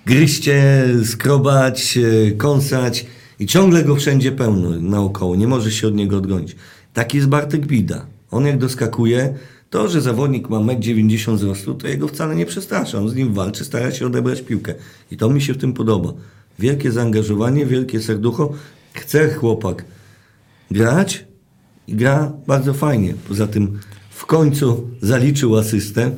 [0.06, 3.06] gryźcie, skrobać, e, kąsać
[3.40, 5.36] i ciągle go wszędzie pełno naokoło.
[5.36, 6.56] Nie możesz się od niego odgonić.
[6.94, 8.06] Taki jest Bartek Bida.
[8.32, 9.34] On jak doskakuje,
[9.70, 12.98] To, że zawodnik ma 1,90 m wzrostu, to jego wcale nie przestrasza.
[12.98, 14.74] On z nim walczy, stara się odebrać piłkę.
[15.12, 16.14] I to mi się w tym podoba.
[16.64, 18.54] Wielkie zaangażowanie, wielkie serducho.
[18.94, 19.86] Chce chłopak
[20.72, 21.26] grać
[21.88, 23.14] i gra bardzo fajnie.
[23.28, 26.12] Poza tym w końcu zaliczył asystę,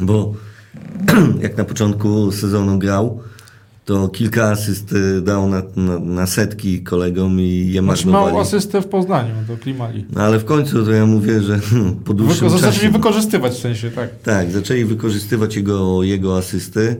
[0.00, 0.34] bo
[1.44, 3.20] jak na początku sezonu grał,
[3.84, 8.32] to kilka asyst y, dał na, na, na setki kolegom i je Znaczy marnowali.
[8.32, 10.04] mał asystę w Poznaniu, do Klimali.
[10.12, 11.60] No ale w końcu to ja mówię, że
[12.04, 12.90] po dłuższym Wyko- zaczęli czasie...
[12.90, 14.10] wykorzystywać w sensie, tak.
[14.22, 16.96] Tak, zaczęli wykorzystywać jego, jego asysty.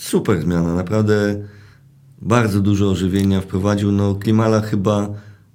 [0.00, 1.36] Y, Super zmiana, naprawdę
[2.22, 3.92] bardzo dużo ożywienia wprowadził.
[3.92, 5.08] No Klimala chyba,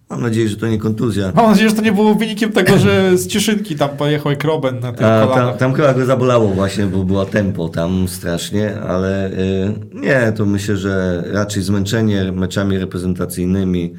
[0.10, 1.32] mam nadzieję, że to nie kontuzja.
[1.36, 4.80] Mam nadzieję, że to nie było wynikiem tego, że z Cieszynki tam pojechał jak Robin
[4.80, 5.58] na tych A, tam, kolanach.
[5.58, 10.78] tam chyba go zabolało właśnie, bo była tempo tam strasznie, ale y, nie, to myślę,
[10.78, 13.94] że raczej zmęczenie meczami reprezentacyjnymi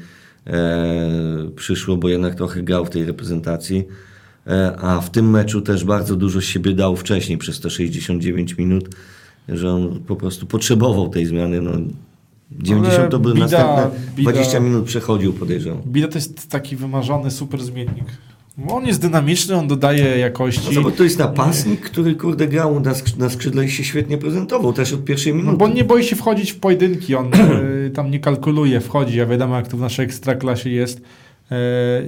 [0.47, 3.87] e, przyszło, bo jednak trochę grał w tej reprezentacji.
[4.47, 8.89] E, a w tym meczu też bardzo dużo siebie dał wcześniej przez te 69 minut,
[9.49, 11.61] że on po prostu potrzebował tej zmiany.
[11.61, 11.71] No,
[12.51, 15.81] 90 to by bida- następne bida- 20 minut przechodził, podejrzewam.
[15.85, 18.05] Bida to jest taki wymarzony super zmiennik.
[18.57, 20.61] Bo On jest dynamiczny, on dodaje jakości.
[20.67, 24.17] No, zobacz, to jest napastnik, który kurde grał na, sk- na skrzydle i się świetnie
[24.17, 25.51] prezentował, też od pierwszej minuty.
[25.51, 29.21] No bo on nie boi się wchodzić w pojedynki, on e, tam nie kalkuluje, wchodzi,
[29.21, 31.01] a wiadomo jak to w naszej ekstraklasie jest.
[31.51, 31.57] E,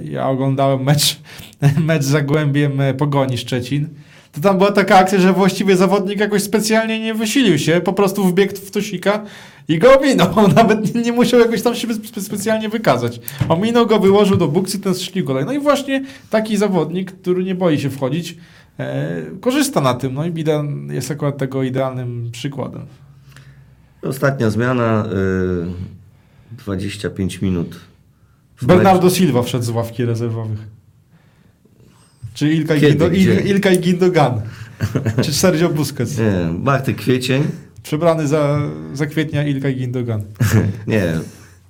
[0.04, 1.20] Ja oglądałem mecz,
[1.86, 3.88] mecz z Zagłębiem e, Pogoni Szczecin.
[4.32, 8.24] To tam była taka akcja, że właściwie zawodnik jakoś specjalnie nie wysilił się, po prostu
[8.24, 9.24] wbiegł w Tosika
[9.68, 10.28] i go ominął.
[10.44, 13.20] On nawet nie, musiał jakoś tam się spe- specjalnie wykazać.
[13.48, 15.44] Ominął go, wyłożył do bukcy, ten strzelił golej.
[15.44, 18.36] No i właśnie taki zawodnik, który nie boi się wchodzić,
[18.78, 20.14] e, korzysta na tym.
[20.14, 22.86] No i Bida jest akurat tego idealnym przykładem.
[24.02, 25.04] Ostatnia zmiana,
[26.52, 27.80] y, 25 minut.
[28.62, 30.79] Bernardo Silva wszedł z ławki rezerwowych.
[32.34, 32.92] Czy Ilka, i Kiedy?
[32.92, 33.08] Gindo?
[33.08, 34.40] Il, Ilka Gindogan.
[35.24, 36.18] Czy Sergio Busquets.
[36.18, 37.42] Nie, Bartek Kwiecień.
[37.82, 38.60] Przebrany za,
[38.94, 40.22] za kwietnia Ilka i Gindogan.
[40.86, 41.12] Nie,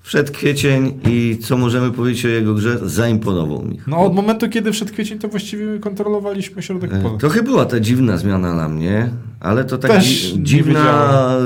[0.02, 2.78] wszedł Kwiecień i co możemy powiedzieć o jego grze?
[2.82, 3.80] Zaimponował mi.
[3.86, 7.18] No od momentu, kiedy wszedł kwiecień, to właściwie kontrolowaliśmy środek E, pola.
[7.18, 9.08] Trochę była ta dziwna zmiana dla mnie,
[9.40, 11.36] ale to tak Też dziwna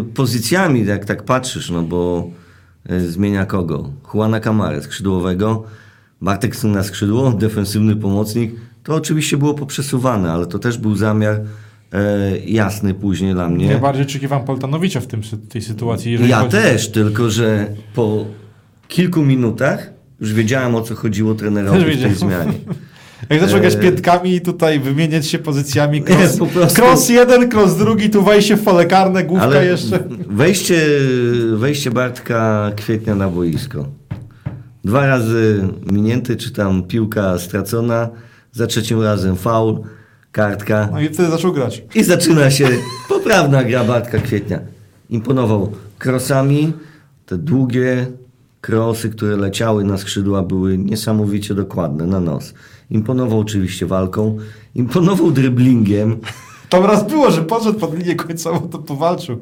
[0.00, 2.30] y, pozycjami, jak tak patrzysz, no bo
[2.90, 3.90] y, zmienia kogo?
[4.14, 5.64] Juana Camarę, skrzydłowego,
[6.24, 8.54] Bartek na skrzydło, defensywny pomocnik.
[8.82, 11.40] To oczywiście było poprzesuwane, ale to też był zamiar
[11.92, 13.66] e, jasny później dla mnie.
[13.66, 16.28] Ja bardziej oczekiwałem Poltanowicza w tym, tej sytuacji.
[16.28, 18.24] Ja chodzi- też, tylko że po
[18.88, 22.52] kilku minutach już wiedziałem o co chodziło trenerowi w tej zmianie.
[23.30, 26.02] Jak zaczął grać E, piętkami i tutaj wymieniać się pozycjami.
[26.02, 30.04] Cross, po prostu- cross jeden, cross drugi, tu wejście w pole karne, główka Ale jeszcze.
[30.28, 30.80] wejście,
[31.52, 33.86] wejście Bartka Kwietnia na boisko.
[34.84, 38.08] Dwa razy minięty, czy tam piłka stracona,
[38.52, 39.78] za trzecim razem faul,
[40.32, 41.82] kartka No i wtedy zaczął grać.
[41.94, 42.68] i zaczyna się
[43.08, 44.60] poprawna gra Bartka Kwietnia.
[45.10, 46.72] Imponował krosami,
[47.26, 48.06] te długie
[48.60, 52.54] krosy, które leciały na skrzydła były niesamowicie dokładne, na nos.
[52.90, 54.38] Imponował oczywiście walką,
[54.74, 56.16] imponował dryblingiem,
[56.68, 59.38] Tam raz było, że podszedł pod linię końcową, to powalczył.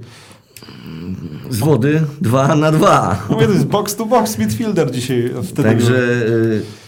[1.51, 3.27] Z wody dwa na dwa.
[3.31, 5.31] Mówię, to jest box to box midfielder dzisiaj.
[5.45, 6.82] Wtedy Także był.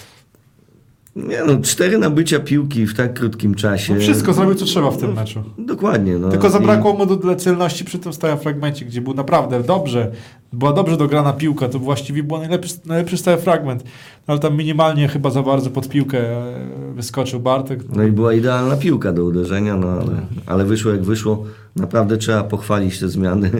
[1.16, 3.94] Nie no, cztery nabycia piłki w tak krótkim czasie.
[3.94, 5.42] No wszystko zrobił, co trzeba w tym meczu.
[5.58, 6.18] Dokładnie.
[6.18, 6.28] No.
[6.28, 10.10] Tylko zabrakło mu do celności przy tym stałym fragmencie, gdzie był naprawdę dobrze.
[10.52, 13.84] Była dobrze dograna piłka, to właściwie był najlepszy, najlepszy stały fragment.
[14.28, 17.80] No, ale tam minimalnie chyba za bardzo pod piłkę e, wyskoczył Bartek.
[17.96, 21.44] No i była idealna piłka do uderzenia, no ale, ale wyszło jak wyszło.
[21.76, 23.50] Naprawdę trzeba pochwalić te zmiany.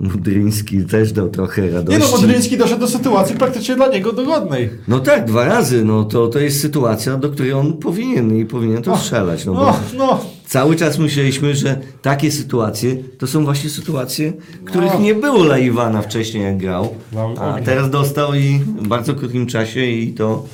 [0.00, 2.00] Mudryński też dał trochę Nie radości.
[2.00, 4.70] no, Modryński doszedł do sytuacji praktycznie dla niego dogodnej.
[4.88, 5.84] No tak, dwa razy.
[5.84, 9.44] No to, to jest sytuacja, do której on powinien i powinien to strzelać.
[9.44, 10.20] No, bo No, no.
[10.46, 14.32] Cały czas myśleliśmy, że takie sytuacje to są właśnie sytuacje,
[14.64, 15.00] których No.
[15.00, 16.94] nie było dla Iwana wcześniej jak grał.
[17.12, 17.24] Dla
[17.54, 20.44] A teraz dostał i w bardzo krótkim czasie i to,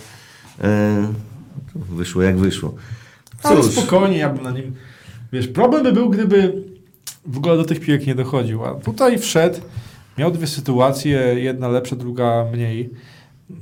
[0.65, 1.13] e,
[1.73, 2.75] to wyszło jak wyszło.
[3.43, 4.75] Ale Cóż, spokojnie, ja bym na nim...
[5.33, 6.63] Wiesz, problem by był, gdyby
[7.27, 8.65] w ogóle do tych piłek nie dochodził.
[8.65, 9.59] A tutaj wszedł,
[10.19, 12.91] miał dwie sytuacje, jedna lepsza, druga mniej.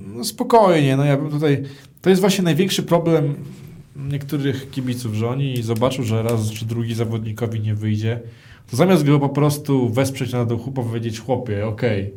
[0.07, 1.63] No spokojnie, no ja bym tutaj...
[2.01, 3.35] To jest właśnie największy problem
[3.97, 8.21] niektórych kibiców, że oni zobaczą, że raz czy drugi zawodnikowi nie wyjdzie,
[8.71, 12.13] to zamiast go po prostu wesprzeć na duchu, powiedzieć chłopie, okej,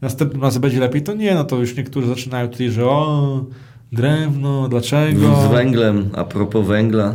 [0.00, 3.44] następnym razem będzie lepiej, to nie, no to już niektórzy zaczynają tutaj, że o,
[3.92, 5.48] drewno, dlaczego?
[5.48, 7.14] z węglem, a propos węgla,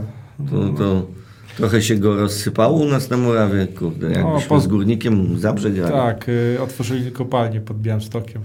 [0.50, 1.06] to, to
[1.58, 3.68] trochę się go rozsypało u nas na Morawie.
[3.68, 5.94] Kurde, jakbyśmy po- z Górnikiem Zabrze grali.
[5.94, 8.42] Tak, y, otworzyli kopalnię pod Białymstokiem.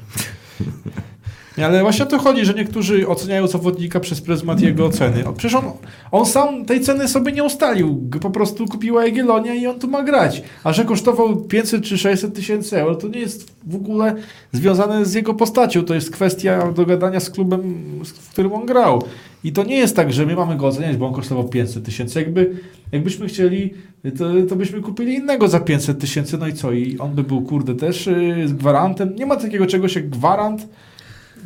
[1.59, 5.25] Nie, ale właśnie o to chodzi, że niektórzy oceniają zawodnika przez pryzmat jego oceny.
[5.37, 5.65] Przecież on,
[6.13, 8.11] on sam tej ceny sobie nie ustalił.
[8.23, 10.43] Po prostu kupiła Jagiellonia i on tu ma grać.
[10.65, 14.15] A że kosztował 500 czy 600 tysięcy euro, to nie jest w ogóle
[14.53, 15.85] związane z jego postacią.
[15.85, 17.61] To jest kwestia dogadania z klubem,
[18.05, 19.03] w którym on grał.
[19.45, 22.19] I to nie jest tak, że my mamy go oceniać, bo on kosztował 500 tysięcy.
[22.21, 22.57] Jakby,
[22.93, 23.75] jakbyśmy chcieli,
[24.19, 26.39] to, to byśmy kupili innego za 500 tysięcy.
[26.39, 26.73] No i co?
[26.73, 29.15] I on by był, kurde, też yy, z gwarantem.
[29.15, 30.69] Nie ma takiego czegoś jak gwarant,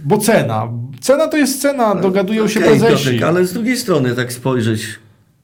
[0.04, 0.68] bo cena.
[1.00, 3.04] Cena to jest cena, dogadują się Okej, prezesi.
[3.04, 4.86] Piotrek, ale z drugiej strony tak spojrzeć,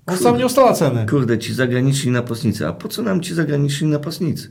[0.07, 1.07] On sam nie ustala ceny.
[1.11, 4.51] kurde, ci zagraniczni napastnicy, a po co nam ci zagraniczni napastnicy?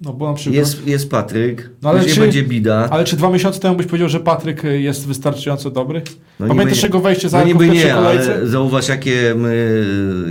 [0.00, 0.56] No bo na przykład...
[0.56, 2.88] Jest, jest Patryk, No ale czy- będzie Bida.
[2.90, 6.02] Ale czy dwa miesiące temu byś powiedział, że Patryk jest wystarczająco dobry?
[6.40, 8.34] No Pamiętasz niby jego wejście za no niby nie, kolejce?
[8.34, 9.84] ale zauważ, jakie my,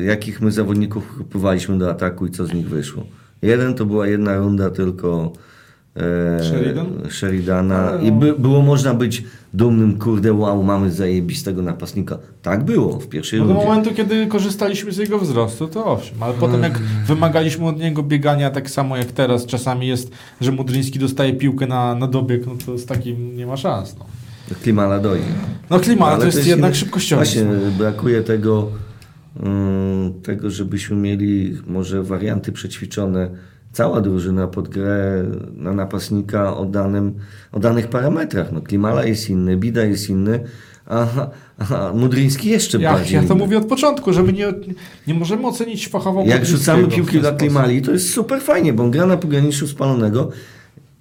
[0.05, 3.03] jakich my zawodników kupowaliśmy do ataku i co z nich wyszło.
[3.41, 5.31] Jeden to była jedna runda tylko
[6.49, 6.85] Sheridan?
[7.09, 8.17] Sheridana i no.
[8.19, 9.23] by, było można być
[9.53, 12.17] dumnym, kurde, wow, mamy zajebistego napastnika.
[12.41, 13.67] Tak było w pierwszej No do rundzie.
[13.67, 16.23] momentu, kiedy korzystaliśmy z jego wzrostu, to owszem.
[16.23, 20.99] Ale potem jak wymagaliśmy od niego biegania tak samo jak teraz, czasami jest, że Mudryński
[20.99, 23.95] dostaje piłkę na, na dobieg, no to z takim nie ma szans.
[23.99, 24.05] No,
[24.63, 25.19] Klimala doi.
[25.69, 27.23] no Klima, ale Ale to jest jednak inny- szybkościowy.
[27.25, 27.43] Właśnie,
[27.77, 28.67] brakuje tego,
[29.43, 33.29] mm, tego, żebyśmy mieli może warianty przećwiczone,
[33.75, 35.23] cała drużyna pod grę
[35.57, 37.13] na napastnika o, danym,
[37.51, 38.51] o danych parametrach.
[38.51, 40.39] No, Klimala jest inny, Bida jest inny,
[40.85, 41.07] a,
[41.69, 43.35] a Mudryński jeszcze Ja, bardziej ja to inny.
[43.35, 44.53] mówię od początku, że my nie,
[45.07, 47.31] nie możemy ocenić fachowo Jak rzucamy piłki dla.
[47.31, 50.29] Klimali, to jest super fajnie, bo on gra na pograniczu spalonego.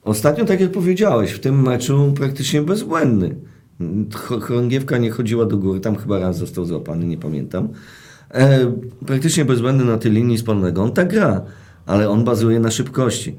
[0.02, 3.34] Ostatnio, tak jak powiedziałeś, w tym meczu praktycznie bezbłędny.
[4.14, 7.68] Ch- Chorągiewka nie chodziła do góry, tam chyba raz został złapany, nie pamiętam.
[8.30, 8.72] E,
[9.06, 10.82] praktycznie bezbłędny na tej linii spalonego.
[10.82, 11.40] On tak gra,
[11.86, 13.34] ale on bazuje na szybkości.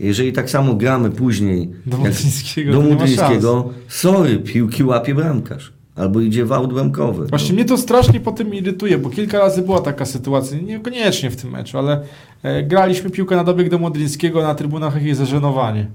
[0.00, 5.72] Jeżeli tak samo gramy później Do Mudryńskiego do Mudryńskiego, sorry, piłki łapie bramkarz.
[5.96, 7.26] Albo idzie w aut bramkowy.
[7.26, 11.36] Właśnie mnie to strasznie po tym irytuje, bo kilka razy była taka sytuacja, niekoniecznie w
[11.36, 12.02] tym meczu, ale
[12.42, 15.86] e, graliśmy piłkę na dobieg do Modlińskiego na trybunach jakieś zażenowanie.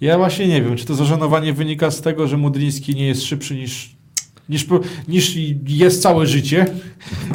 [0.00, 3.54] Ja właśnie nie wiem, czy to zażenowanie wynika z tego, że Modliński nie jest szybszy
[3.54, 3.96] niż,
[4.48, 4.66] niż,
[5.08, 5.36] niż
[5.66, 6.66] jest całe życie,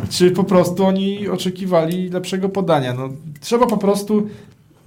[0.09, 2.93] czy po prostu oni oczekiwali lepszego podania.
[2.93, 3.09] No,
[3.41, 4.28] trzeba po prostu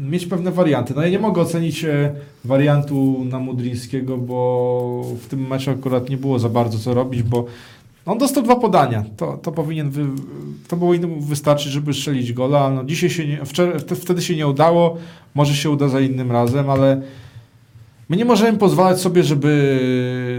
[0.01, 0.95] mieć pewne warianty.
[0.97, 2.15] No ja nie mogę ocenić e,
[2.45, 7.47] wariantu na Mudrińskiego, bo w tym meczu akurat nie było za bardzo co robić, bo
[8.07, 9.05] on dostał dwa podania.
[9.17, 10.07] To, to powinien wy,
[10.69, 12.71] to było innemu wystarczyć, żeby strzelić gola.
[12.71, 13.41] No dzisiaj się nie,
[13.97, 14.97] wtedy się nie udało,
[15.35, 17.03] może się uda za innym razem, ale
[18.09, 19.79] my nie możemy pozwalać sobie, żeby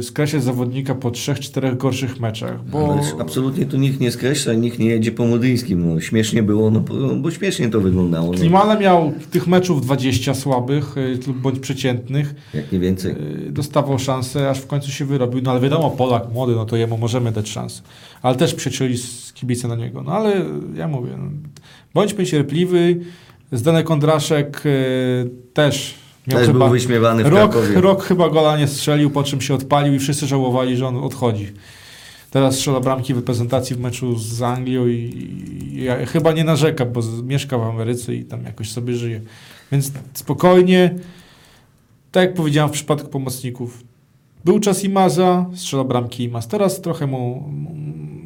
[0.01, 4.79] skreślać zawodnika po trzech, czterech gorszych meczach, bo Ależ absolutnie tu nikt nie skreśla, nikt
[4.79, 5.93] nie jedzie po Mudryńskim.
[5.93, 6.79] No, śmiesznie było, no,
[7.15, 8.31] bo, śmiesznie to wyglądało.
[8.31, 12.35] No, Klimala miał tych meczów 20 słabych y, lub bądź przeciętnych.
[12.53, 13.11] jak nie więcej.
[13.47, 15.41] Y, dostawał szansę, aż w końcu się wyrobił.
[15.43, 17.81] No ale wiadomo, Polak młody, no to jemu możemy dać szansę.
[18.21, 20.03] Ale też przecięli z kibice na niego.
[20.03, 20.45] No ale
[20.75, 21.29] ja mówię, no,
[21.93, 22.99] bądźmy cierpliwy.
[23.51, 27.81] Zdenek Kondraszek y, też miał Też chyba był wyśmiewany w rok, Krakowie.
[27.81, 31.53] rok chyba gola nie strzelił, po czym się odpalił i wszyscy żałowali, że on odchodzi.
[32.31, 34.93] Teraz strzela bramki w reprezentacji w meczu z Anglią i,
[35.73, 39.21] i ja chyba nie narzeka, bo mieszka w Ameryce i tam jakoś sobie żyje.
[39.71, 40.95] Więc spokojnie,
[42.11, 43.83] tak jak powiedziałem w przypadku pomocników,
[44.45, 46.47] był czas Imaza, strzela bramki Imaz.
[46.47, 47.53] Teraz trochę mu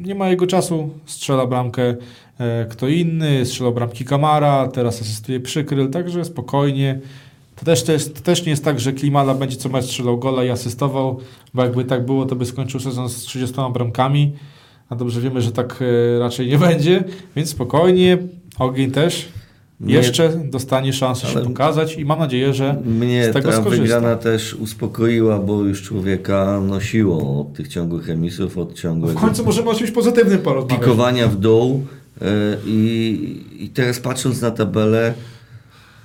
[0.02, 1.94] nie ma jego czasu, strzela bramkę
[2.38, 7.00] e, kto inny, strzela bramki Kamara, teraz asystuje Przykryl, także spokojnie.
[7.62, 10.18] To też, to, jest, to też nie jest tak, że Klimala będzie co mecz strzelał
[10.18, 11.18] gola i asystował,
[11.54, 14.32] bo jakby tak było, to by skończył sezon z 30 bramkami,
[14.88, 15.78] a dobrze wiemy, że tak
[16.16, 17.04] e, raczej nie będzie,
[17.36, 18.18] więc spokojnie,
[18.58, 19.28] Ogień też
[19.80, 23.82] Mnie- jeszcze dostanie szansę się pokazać i mam nadzieję, że Mnie z tego ta skorzysta.
[23.82, 29.44] wygrana też uspokoiła, bo już człowieka nosiło od tych ciągłych remisów, od w ciągłego końcu
[29.44, 30.80] możemy o czymś pozytywnym porozmawiać.
[30.80, 31.86] pikowania w dół
[32.22, 32.24] e,
[32.66, 35.14] i, i teraz patrząc na tabelę,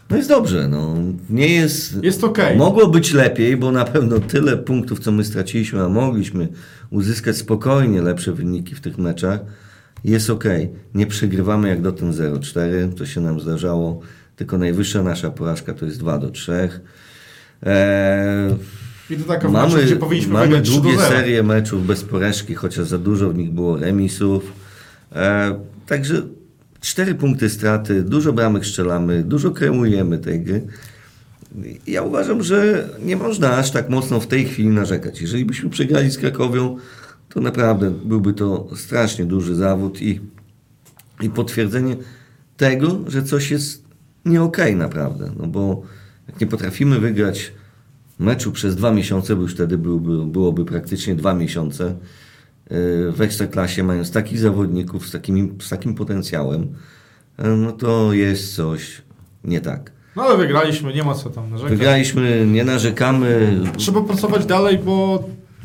[0.09, 0.95] no jest dobrze, no.
[1.29, 2.03] Nie jest...
[2.03, 2.57] Jest okej.
[2.57, 6.47] Mogło być lepiej, bo na pewno tyle punktów, co my straciliśmy, a mogliśmy
[6.89, 9.39] uzyskać spokojnie lepsze wyniki w tych meczach,
[10.03, 10.43] jest ok.
[10.93, 13.99] Nie przegrywamy jak dotąd 0-4, to się nam zdarzało,
[14.35, 16.69] tylko najwyższa nasza porażka to jest 2 do 3.
[17.63, 18.55] Eee,
[19.09, 21.09] I to taka mamy meczu, gdzie powinniśmy mamy wygrać 3 do długie 0.
[21.09, 24.53] serie meczów bez porażki, chociaż za dużo w nich było remisów.
[25.15, 25.53] Eee,
[25.87, 26.21] także
[26.81, 30.67] cztery punkty straty, dużo bramek strzelamy, dużo kreujemy tej gry.
[31.87, 35.21] Ja uważam, że nie można aż tak mocno w tej chwili narzekać.
[35.21, 36.77] Jeżeli byśmy przegrali z Krakowią,
[37.29, 40.21] to naprawdę byłby to strasznie duży zawód i,
[41.21, 41.95] i potwierdzenie
[42.57, 43.83] tego, że coś jest
[44.25, 45.31] nie okej naprawdę.
[45.39, 45.83] No bo
[46.27, 47.51] jak nie potrafimy wygrać
[48.19, 51.95] meczu przez dwa miesiące, bo już wtedy byłby, byłoby praktycznie dwa miesiące
[52.69, 56.67] w Ekstraklasie, mając takich zawodników z, takimi, z takim potencjałem,
[57.37, 59.01] e, no to jest coś
[59.43, 59.91] nie tak.
[60.15, 61.71] No ale wygraliśmy, nie ma co tam narzekać.
[61.77, 63.57] Wygraliśmy, nie narzekamy.
[63.77, 65.23] Trzeba pracować dalej, bo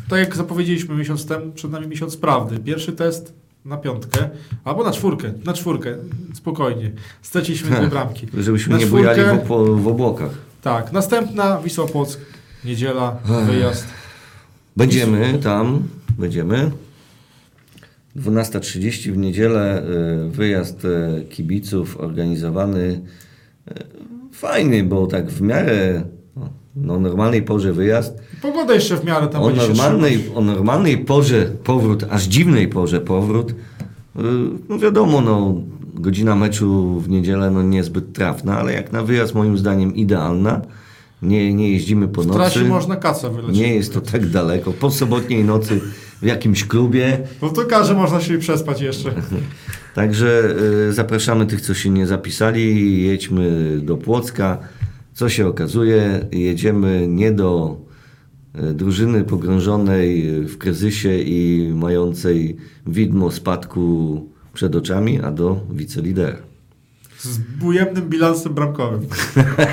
[0.09, 2.59] tak jak zapowiedzieliśmy miesiąc temu, przed nami miesiąc prawdy.
[2.59, 3.32] Pierwszy test
[3.64, 4.28] na piątkę,
[4.64, 5.96] albo na czwórkę, na czwórkę,
[6.34, 6.90] spokojnie.
[7.22, 8.26] Straciliśmy dwie bramki.
[8.38, 10.30] Żebyśmy Na nie bujali w, czwórkę- opo- w obłokach.
[10.62, 12.20] Tak, następna Wisła Płock,
[12.64, 13.86] niedziela, wyjazd.
[14.76, 15.82] Będziemy tam,
[16.18, 16.70] będziemy.
[18.16, 19.82] 12.30 w niedzielę
[20.26, 23.00] y, wyjazd y, kibiców organizowany
[23.70, 23.74] y,
[24.32, 26.02] fajny, bo tak w miarę
[26.36, 28.18] no, no, normalnej porze wyjazd.
[28.42, 30.36] Pogoda jeszcze w miarę tam O się normalnej, trzymać.
[30.36, 33.54] o normalnej porze powrót, aż dziwnej porze powrót.
[34.68, 35.54] No wiadomo, no,
[35.94, 40.60] godzina meczu w niedzielę no, niezbyt trafna, ale jak na wyjazd moim zdaniem idealna.
[41.22, 42.38] Nie, nie jeździmy po W nocy.
[42.38, 43.56] trasie można kaca wylecieć.
[43.56, 44.72] Nie jest to tak daleko.
[44.72, 45.80] Po sobotniej nocy
[46.22, 47.18] w jakimś klubie.
[47.40, 49.12] Bo w Tokarze można się przespać jeszcze.
[49.94, 50.54] Także
[50.88, 53.02] y, zapraszamy tych, co się nie zapisali.
[53.02, 54.58] Jedźmy do Płocka.
[55.14, 56.26] Co się okazuje?
[56.32, 57.76] Jedziemy nie do
[58.70, 62.56] y, drużyny pogrążonej w kryzysie i mającej
[62.86, 66.51] widmo spadku przed oczami, a do wicelidera.
[67.22, 69.00] Z bujemnym bilansem bramkowym.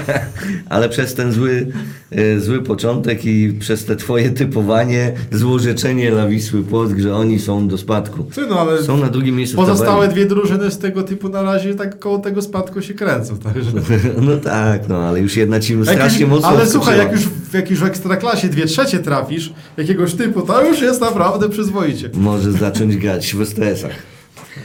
[0.69, 1.67] Ale przez ten zły,
[2.11, 7.67] e, zły początek i przez te twoje typowanie, złorzeczenie dla Wisły Płock, że oni są
[7.67, 8.23] do spadku.
[8.23, 11.75] Ty no, ale Są na drugim miejscu pozostałe dwie drużyny z tego typu na razie
[11.75, 13.37] tak koło tego spadku się kręcą.
[13.37, 13.71] Także.
[14.21, 17.21] No tak, no ale już jedna ci Jak strasznie już, mocno ale słuchaj, jak już,
[17.21, 22.09] w- jak już w ekstraklasie dwie trzecie trafisz, jakiegoś typu, to już jest naprawdę przyzwoicie.
[22.13, 23.91] Może zacząć grać w stresach.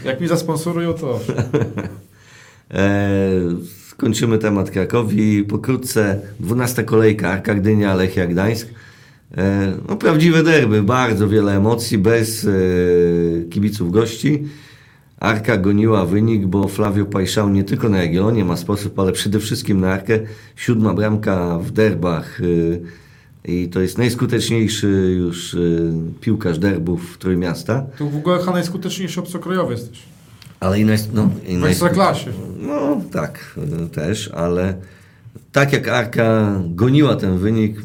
[0.04, 1.20] Jak mi zasponsorują, to.
[2.70, 3.30] E,
[3.88, 5.44] skończymy temat Krakowi.
[5.44, 8.68] Pokrótce 12 kolejka Arka Gdynia, Lechia Gdańsk.
[9.36, 12.50] E, no, prawdziwe derby, bardzo wiele emocji, bez e,
[13.50, 14.42] kibiców gości.
[15.20, 19.80] Arka goniła wynik, bo Flavio Pajszał nie tylko na Jagiellonie ma sposób, ale przede wszystkim
[19.80, 20.20] na Arkę.
[20.56, 22.40] Siódma bramka w derbach
[23.44, 25.56] i to jest najskuteczniejszy już
[26.20, 27.86] piłkarz derbów Trójmiasta.
[27.98, 30.13] To w ogóle chyba najskuteczniejszy obcokrojowy jesteś.
[30.60, 32.30] Ale i, naj, no, i W najsku- ekstraklasie.
[32.60, 34.74] no tak, y, też, ale
[35.52, 37.76] tak jak Arka goniła ten wynik,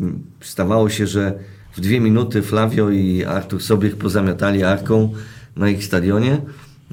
[0.42, 1.34] stawało się, że
[1.74, 5.14] w dwie minuty Flavio i Artur Sobiech pozamiatali Arką
[5.56, 6.34] na ich stadionie.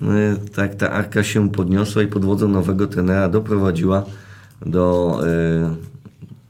[0.03, 4.05] Y, Tak ta Arka się podniosła i pod wodzą nowego trenera doprowadziła
[4.67, 5.21] do,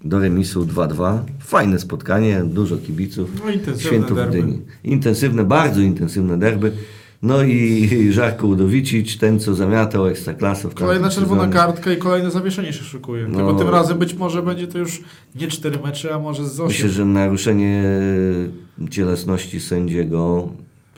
[0.05, 1.19] y, do remisu 2-2.
[1.41, 3.31] Fajne spotkanie, dużo kibiców.
[3.45, 4.45] No, intensywne Świętów derby.
[4.85, 6.73] Intensywne, bardzo intensywne derby.
[7.23, 11.53] No i Żarko Udowicic, ten co zamiatał Ekstraklasę w Kolejna czerwona sezonie.
[11.53, 13.29] kartka i kolejne zawieszenie się szykuje.
[13.29, 13.37] No.
[13.37, 15.03] Tylko tym razem być może będzie to już
[15.35, 16.67] nie cztery mecze, a może z osiem.
[16.67, 17.85] Myślę, że naruszenie
[18.91, 20.49] cielesności sędziego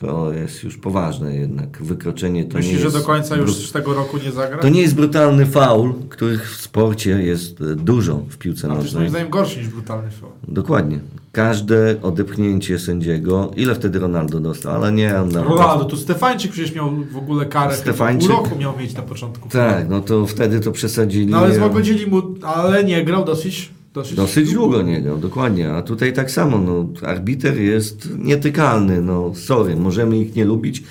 [0.01, 1.83] to jest już poważne jednak.
[1.83, 2.97] Wykroczenie to Myślisz, nie że jest...
[2.97, 4.59] do końca już z tego roku nie zagra?
[4.59, 8.75] To nie jest brutalny faul, których w sporcie jest e, dużo w piłce A to
[8.75, 9.01] jest nożnej.
[9.01, 10.33] moim zdaniem gorszy niż brutalny faul.
[10.49, 10.99] Dokładnie.
[11.33, 15.45] Każde odepchnięcie sędziego, ile wtedy Ronaldo dostał, ale nie Ronaldo.
[15.45, 17.77] Ronaldo, tu Stefańczyk przecież miał w ogóle karę.
[17.77, 18.31] Stefańczyk?
[18.31, 19.49] Pół roku miał mieć na początku.
[19.49, 21.27] Tak, no to wtedy to przesadzili.
[21.27, 23.71] No ale złagodzili mu, ale nie grał dosyć...
[23.95, 25.73] Dosyć, Dosyć długo nie grał, dokładnie.
[25.73, 30.83] A tutaj tak samo, no, arbiter jest nietykalny, no sorry, możemy ich nie lubić.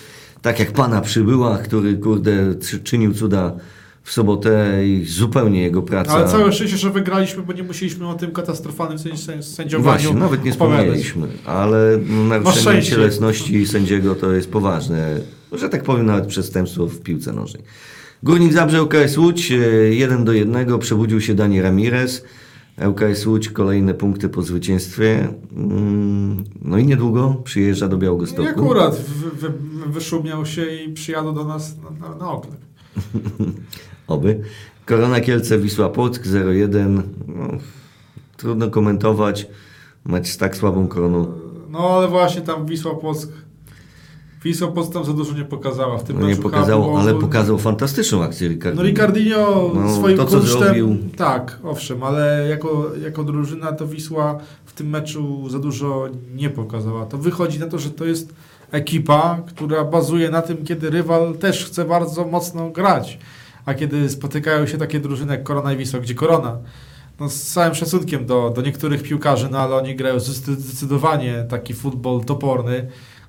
[0.41, 3.53] Tak jak pana przybyła, który kurde czy- czynił cuda
[4.07, 6.11] w sobotę i zupełnie jego praca.
[6.11, 10.19] Ale całe szczęście, że wygraliśmy, bo nie musieliśmy o tym katastrofalnym sędzi- sędzi- sędziowaniu Właśnie,
[10.19, 11.99] nawet nie wspomnieliśmy, ale
[12.29, 15.19] naruszenie cielesności sędziego to jest poważne,
[15.51, 17.63] że tak powiem nawet przestępstwo w piłce nożnej.
[18.23, 19.53] Górnik Zabrze, ŁKS Łódź,
[19.91, 22.23] 1 do 1, przebudził się Dani Ramirez.
[22.87, 25.27] ŁKS Łódź kolejne punkty po zwycięstwie.
[25.55, 28.49] Mm, No i niedługo przyjeżdża do I Białegostoku.
[28.49, 29.53] akurat wy, wy,
[29.87, 32.55] wyszumiał się i przyjadą do nas na, na, na oklep.
[34.07, 34.41] Oby.
[34.85, 37.01] Korona Kielce, Wisła Płock 0-1.
[37.27, 37.47] No,
[38.37, 39.47] trudno komentować.
[40.05, 41.31] Mecz z tak słabą koroną.
[41.69, 43.31] No ale właśnie tam Wisła Płock...
[44.43, 48.23] Wisła Płock tam za dużo nie pokazała w tym No, nie pokazało, ale pokazał fantastyczną
[48.23, 48.83] akcję Ricardinho.
[48.83, 50.59] No Ricardinho No, swoim to, co kunsztem...
[50.59, 50.97] zrobił.
[51.17, 57.05] Tak, owszem, ale jako, jako drużyna to Wisła w tym meczu za dużo nie pokazała.
[57.05, 58.33] To wychodzi na to, że to jest
[58.71, 63.19] ekipa, która bazuje na tym, kiedy rywal też chce bardzo mocno grać.
[63.67, 66.57] A kiedy spotykają się takie drużyny jak Korona i Wisła, gdzie Korona,
[67.19, 71.73] no z całym szacunkiem do, do niektórych piłkarzy, no ale oni grają zdecy- zdecydowanie taki
[71.73, 72.87] futbol toporny,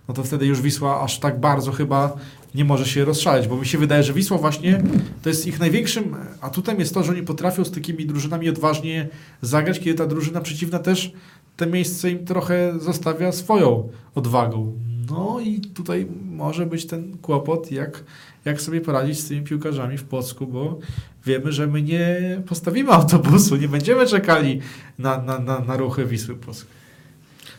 [0.09, 2.16] no to wtedy już Wisła aż tak bardzo chyba
[2.55, 4.82] nie może się rozszaleć, bo mi się wydaje, że Wisła właśnie
[5.22, 9.09] to jest ich największym atutem jest to, że oni potrafią z takimi drużynami odważnie
[9.43, 11.12] zagrać, kiedy ta drużyna przeciwna też
[11.57, 14.88] te miejsce im trochę zostawia swoją odwagą.
[15.11, 18.05] No i tutaj może być ten kłopot, jak,
[18.45, 20.79] jak sobie poradzić z tymi piłkarzami w Płocku, bo
[21.27, 24.61] wiemy, że my nie postawimy autobusu, nie będziemy czekali
[24.99, 26.67] na, na, na, na ruchy Wisły Płock.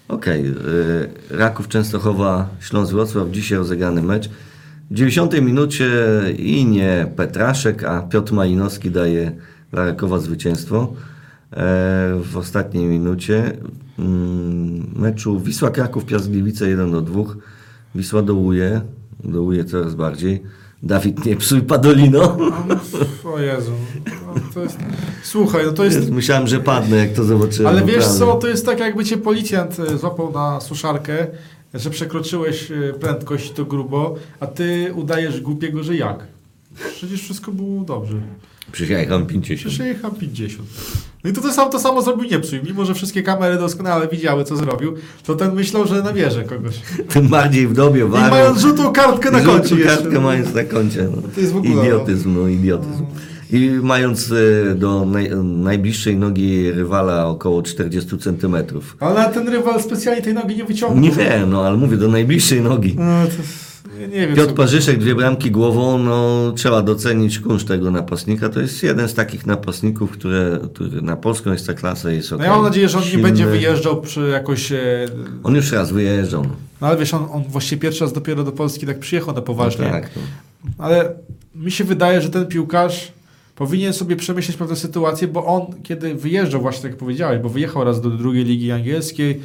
[0.07, 0.53] Okej, y,
[1.29, 4.29] Raków Częstochowa, Śląsk Wrocław, dzisiaj rozegrany mecz.
[4.91, 5.89] W 90 minucie
[6.37, 9.31] i nie Petraszek, a Piotr Malinowski daje
[9.71, 10.93] dla Rakowa zwycięstwo.
[11.53, 13.57] E, W ostatniej minucie
[14.95, 17.23] meczu Wisła Kraków Piast Gliwice 1 do 2.
[17.95, 18.81] Wisła dołuje,
[19.23, 20.43] dołuje coraz bardziej.
[20.83, 22.37] Dawid nie psuj Padolino.
[22.39, 23.71] No, o Jezu,
[24.05, 24.77] no, to jest...
[25.23, 26.11] Słuchaj, no to jest...
[26.11, 27.75] Myślałem, że padnę, jak to zobaczyłem.
[27.75, 31.27] Ale wiesz co, to jest tak jakby cię policjant e, złapał na suszarkę,
[31.73, 36.27] że przekroczyłeś e, prędkość to grubo, a ty udajesz głupiego, że jak?
[36.91, 38.21] Przecież wszystko było dobrze.
[38.71, 39.59] Przyjechałem 50.
[39.59, 40.69] Przecież jechał 50.
[41.23, 42.59] No i to, to, samo, to samo zrobił Niepsuj.
[42.67, 44.93] Mimo, że wszystkie kamery doskonale widziały, co zrobił,
[45.25, 46.75] to ten myślał, że nabierze kogoś.
[47.13, 48.29] Tym bardziej w dobie I waru.
[48.31, 49.97] mając żółtą kartkę na koncie Żółtą jeszcze.
[50.01, 51.07] kartkę mając na koncie.
[51.15, 51.21] No.
[51.35, 53.05] To jest w ogóle, Idiotyzm, no, idiotyzm.
[53.51, 54.31] I mając
[54.71, 58.97] e, do naj, najbliższej nogi rywala około 40 centymetrów.
[58.99, 61.03] Ale ten rywal specjalnie tej nogi nie wyciągnął.
[61.03, 62.95] Nie wiem, no ale mówię, do najbliższej nogi.
[62.97, 63.68] No, to
[63.99, 64.35] jest, nie, nie wiem.
[64.35, 68.49] Piotr co- Parzyszek, dwie bramki głową, no trzeba docenić kunszt tego napastnika.
[68.49, 71.67] To jest jeden z takich napastników, które, który na polską jest
[72.31, 72.43] No ok.
[72.43, 73.23] ja mam nadzieję, że on nie Silny.
[73.23, 74.71] będzie wyjeżdżał przy jakoś...
[74.71, 75.05] e,
[75.43, 76.43] On już raz wyjeżdżał.
[76.43, 76.49] No.
[76.81, 79.85] No ale wiesz, on, on właściwie pierwszy raz dopiero do Polski tak przyjechał na poważnie.
[79.85, 80.21] No tak, no.
[80.77, 81.13] Ale
[81.55, 83.11] mi się wydaje, że ten piłkarz
[83.55, 87.83] powinien sobie przemyśleć pewne sytuacje, bo on, kiedy wyjeżdżał, właśnie tak jak powiedziałeś, bo wyjechał
[87.83, 89.39] raz do drugiej ligi angielskiej,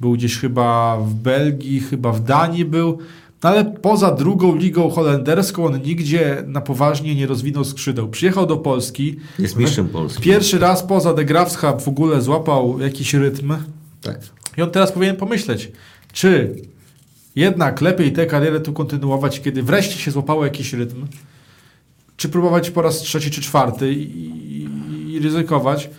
[0.00, 2.98] był gdzieś chyba w Belgii, chyba w Danii był,
[3.42, 8.08] no ale poza drugą ligą holenderską on nigdzie na poważnie nie rozwinął skrzydeł.
[8.08, 10.22] Przyjechał do Polski, Jest mistrzem Polski.
[10.22, 13.52] pierwszy raz poza The Graafschap w ogóle złapał jakiś rytm,
[14.02, 14.20] Tak.
[14.56, 15.72] i on teraz powinien pomyśleć,
[16.12, 16.54] czy
[17.36, 21.06] jednak lepiej tę karierę tu kontynuować, kiedy wreszcie się złapało jakiś rytm,
[22.16, 25.90] czy próbować po raz trzeci czy czwarty i, i, i ryzykować.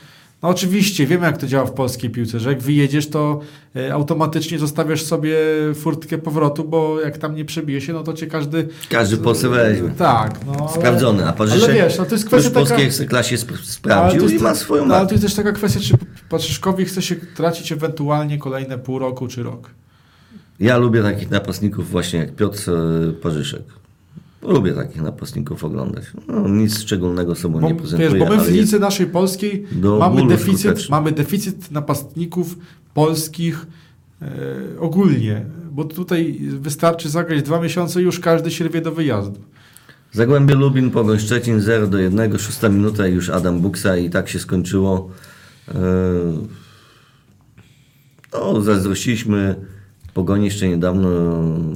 [0.44, 3.40] No oczywiście, wiemy jak to działa w polskiej piłce, że jak wyjedziesz, to
[3.76, 5.38] e, automatycznie zostawiasz sobie
[5.76, 8.68] furtkę powrotu, bo jak tam nie przebije się, no to cię każdy...
[8.90, 9.90] Każdy poseł weźmie.
[9.90, 12.78] Tak, no ale, Sprawdzony, a Parzyszek Ale wiesz, no to jest już kwestia w polskiej
[12.78, 12.88] taka...
[12.88, 15.94] ekstraklasie sp- sprawdził i ma swoją no, ale to jest też taka kwestia, czy
[16.30, 19.70] Patrzyszkowi chce się tracić ewentualnie kolejne pół roku czy rok.
[20.60, 23.62] Ja lubię takich napastników właśnie jak Piotr e, Parzyszek.
[24.42, 26.04] Lubię takich napastników oglądać.
[26.28, 29.66] No, nic szczególnego sobą Bo, nie wiesz, prezentuje, bo my w naszej polskiej
[30.00, 30.92] mamy deficyt, skuteczny.
[30.92, 32.58] mamy deficyt napastników
[32.94, 33.66] polskich
[34.22, 34.26] e,
[34.80, 39.40] ogólnie, bo tutaj wystarczy zagrać dwa miesiące i już każdy się rwie do wyjazdu.
[40.12, 44.30] Zagłębie Lubin, Pogoń Szczecin 0 do 1, szósta minuta i już Adam Buksa i tak
[44.30, 45.10] się skończyło.
[45.68, 45.74] E,
[48.34, 49.56] No, zazdrościliśmy
[50.14, 51.10] Pogoni jeszcze niedawno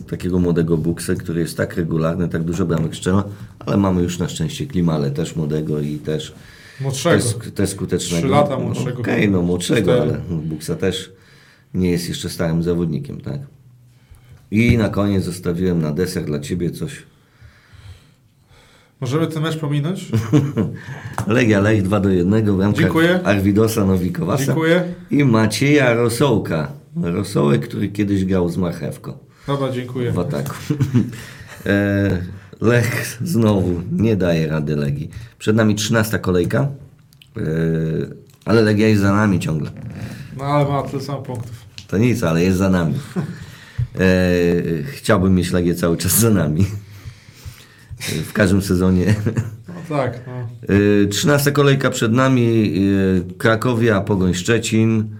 [0.09, 3.23] takiego młodego Buksę, który jest tak regularny, tak dużo bramek strzela,
[3.59, 6.33] ale mamy już na szczęście Klimale też młodego i też,
[6.81, 7.23] Młodszego.
[7.23, 8.21] też, też skutecznego.
[8.27, 8.99] Trzy lata No, młodszego.
[8.99, 11.11] Okej, no młodszego, ale Buksa też
[11.73, 13.39] nie jest jeszcze starym zawodnikiem, tak?
[14.51, 17.03] I na koniec zostawiłem na deser dla Ciebie coś
[19.01, 20.11] Możemy ten mecz pominąć?
[21.27, 23.19] Legia Lech 2 do 1 w ramkach Dziękuję.
[23.23, 24.83] Arwidosa Nowikowasa Dziękuję.
[25.11, 26.71] i Macieja Rosołka.
[27.01, 29.17] Rosołek, który kiedyś grał z Marchewką
[29.47, 30.11] Dobra, dziękuję.
[30.11, 30.55] w ataku.
[31.65, 32.21] e,
[32.61, 35.09] Lech znowu nie daje rady Legii.
[35.39, 36.59] Przed nami 13 kolejka,
[37.37, 37.41] e,
[38.45, 39.71] ale Legia jest za nami ciągle.
[40.37, 41.65] No ale ma tyle samo punktów.
[41.87, 42.93] To nic, ale jest za nami.
[43.99, 43.99] E,
[44.83, 46.65] chciałbym mieć Legię cały czas za nami.
[48.25, 49.15] W każdym sezonie
[49.67, 50.47] No tak, no.
[50.75, 52.73] Y, 13 kolejka przed nami,
[53.37, 55.15] Krakowia, Pogoń Szczecin.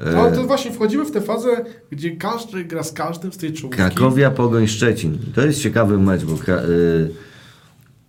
[0.00, 3.52] Y, Ale to właśnie wchodzimy w tę fazę, gdzie każdy gra z każdym z tej
[3.52, 3.76] czołówki.
[3.76, 5.18] Krakowia, Pogoń Szczecin.
[5.34, 7.10] To jest ciekawy mecz, bo Kra- y,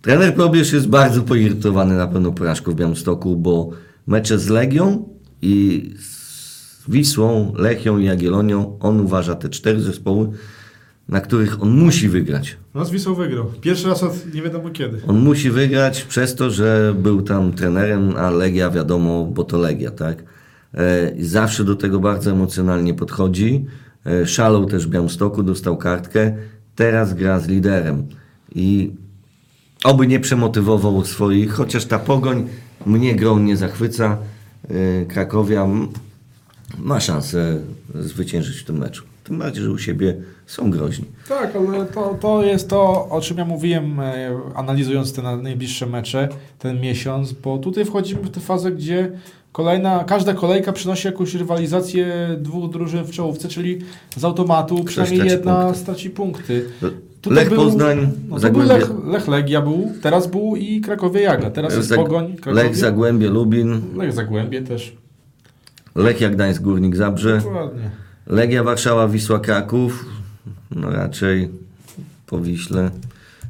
[0.02, 3.70] trener Probierz jest bardzo poirytowany na pewno porażką w Białymstoku, bo
[4.06, 5.08] mecze z Legią
[5.42, 10.28] i z Wisłą, Lechią i Jagiellonią, on uważa te cztery zespoły,
[11.08, 12.56] na których on musi wygrać.
[12.74, 13.44] No z Wisłą wygrał.
[13.60, 15.00] Pierwszy raz od nie wiadomo kiedy.
[15.06, 19.90] On musi wygrać przez to, że był tam trenerem, a Legia wiadomo, bo to Legia,
[19.90, 20.22] tak?
[20.74, 23.66] E, zawsze do tego bardzo emocjonalnie podchodzi.
[24.06, 26.36] E, szalał też w Białymstoku, dostał kartkę.
[26.76, 28.06] Teraz gra z liderem.
[28.54, 28.92] I
[29.84, 32.48] oby nie przemotywował swoich, chociaż ta pogoń
[32.86, 34.18] mnie grą nie zachwyca.
[34.68, 35.68] E, Krakowia
[36.78, 37.60] ma szansę
[37.94, 39.13] zwyciężyć w tym meczu.
[39.24, 40.14] Tym bardziej, że u siebie
[40.46, 41.04] są groźni.
[41.28, 45.86] Tak, ale to, to jest to, o czym ja mówiłem, e, analizując te na- najbliższe
[45.86, 49.10] mecze, ten miesiąc, bo tutaj wchodzimy w tę fazę, gdzie
[49.52, 52.06] kolejna, każda kolejka przynosi jakąś rywalizację
[52.40, 53.78] dwóch drużyn w czołówce, czyli
[54.16, 55.80] z automatu przynajmniej traci jedna punkty.
[55.80, 56.64] straci punkty.
[57.30, 57.98] Lech Poznań,
[58.28, 61.96] no, był Zagłębie- Lech, Lech Legia był, teraz był i Krakowie Jaga, teraz jest Zag-
[61.96, 64.96] Pogoń, Krakowie, Lech Zagłębie Lubin, Lech Zagłębie też.
[65.94, 67.90] Lechia Gdańsk Górnik Zabrze, Dokładnie.
[68.26, 70.04] Legia Warszawa Wisła Kraków,
[70.70, 71.50] no raczej
[72.26, 72.90] po Wiśle.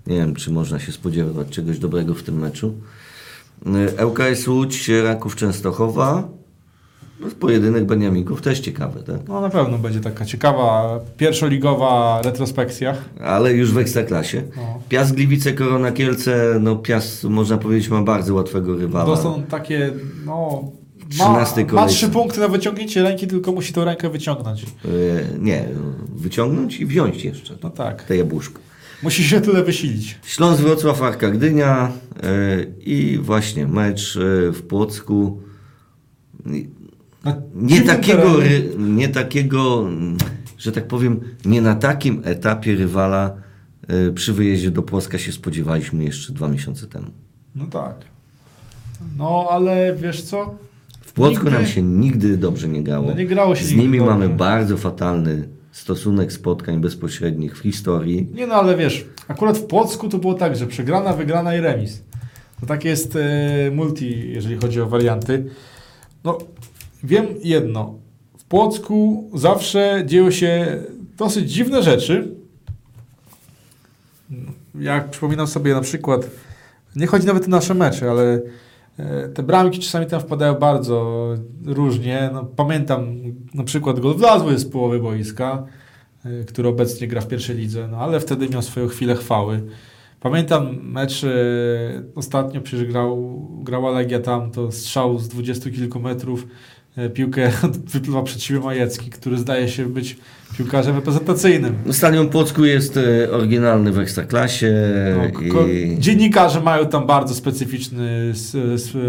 [0.06, 2.74] Nie wiem, czy można się spodziewać czegoś dobrego w tym meczu.
[3.98, 6.28] Y, ŁKS Łódź, Raków Częstochowa.
[7.20, 9.28] No, pojedynek Beniaminków też ciekawy, tak?
[9.28, 12.94] No na pewno będzie taka ciekawa pierwszoligowa retrospekcja.
[13.20, 14.42] Ale już w Ekstraklasie.
[14.56, 14.80] No.
[14.88, 19.04] Piast Gliwice, Korona Kielce, no Piast można powiedzieć ma bardzo łatwego rywala.
[19.04, 19.92] To są takie,
[20.26, 20.64] no...
[21.18, 21.94] Ma, 13 ma kolejce.
[21.94, 24.62] trzy punkty na wyciągnięcie ręki, tylko musi tą rękę wyciągnąć.
[24.62, 24.66] Y,
[25.40, 25.64] Nie,
[26.14, 28.02] wyciągnąć i wziąć jeszcze No tak.
[28.02, 28.60] te jabłuszko.
[29.02, 30.18] Musi się tyle wysilić.
[30.24, 35.40] Śląsk Wrocław, Arka Gdynia y, i właśnie mecz y, w Płocku.
[37.24, 39.88] Na Nie takiego, ry, nie takiego,
[40.58, 43.36] że tak powiem, nie na takim etapie rywala
[44.14, 47.06] przy wyjeździe do Płocka się spodziewaliśmy jeszcze dwa miesiące temu.
[47.54, 47.94] No tak.
[49.18, 50.54] No ale wiesz co?
[51.14, 53.06] Płocku Nigdy- nam się nigdy dobrze nie grało.
[53.08, 54.12] No nie grało się Z nimi dobrze.
[54.12, 58.28] mamy bardzo fatalny stosunek spotkań bezpośrednich w historii.
[58.34, 62.02] Nie no, ale wiesz, akurat w Płocku to było tak, że przegrana, wygrana i remis.
[62.60, 65.44] To tak jest e, multi, jeżeli chodzi o warianty.
[66.24, 66.38] No,
[67.04, 67.94] wiem jedno.
[68.38, 70.82] W Płocku zawsze dzieją się
[71.18, 72.34] dosyć dziwne rzeczy.
[74.80, 76.30] Jak przypominam sobie na przykład,
[76.96, 78.40] nie chodzi nawet o nasze mecze, ale
[79.34, 81.28] te bramki czasami tam wpadają bardzo
[81.64, 82.30] różnie.
[82.32, 83.06] No, pamiętam
[83.54, 85.66] na przykład gol wlazły z połowy boiska,
[86.24, 89.62] e, który obecnie gra w pierwszej lidze, no ale wtedy miał swoją chwilę chwały.
[90.20, 91.28] Pamiętam mecz e,
[92.14, 96.48] ostatnio, przecież grał, grała Legia tam, to strzał z dwudziestu kilku metrów, e,
[97.14, 97.50] piłkę
[97.92, 100.16] wypluwa przed siebie Majecki, który zdaje się być
[100.58, 101.74] piłkarzem reprezentacyjnym.
[101.90, 104.74] Stadion Płocku jest e, oryginalny w Ekstraklasie
[105.54, 108.32] No, i Dziennikarze mają tam bardzo specyficzny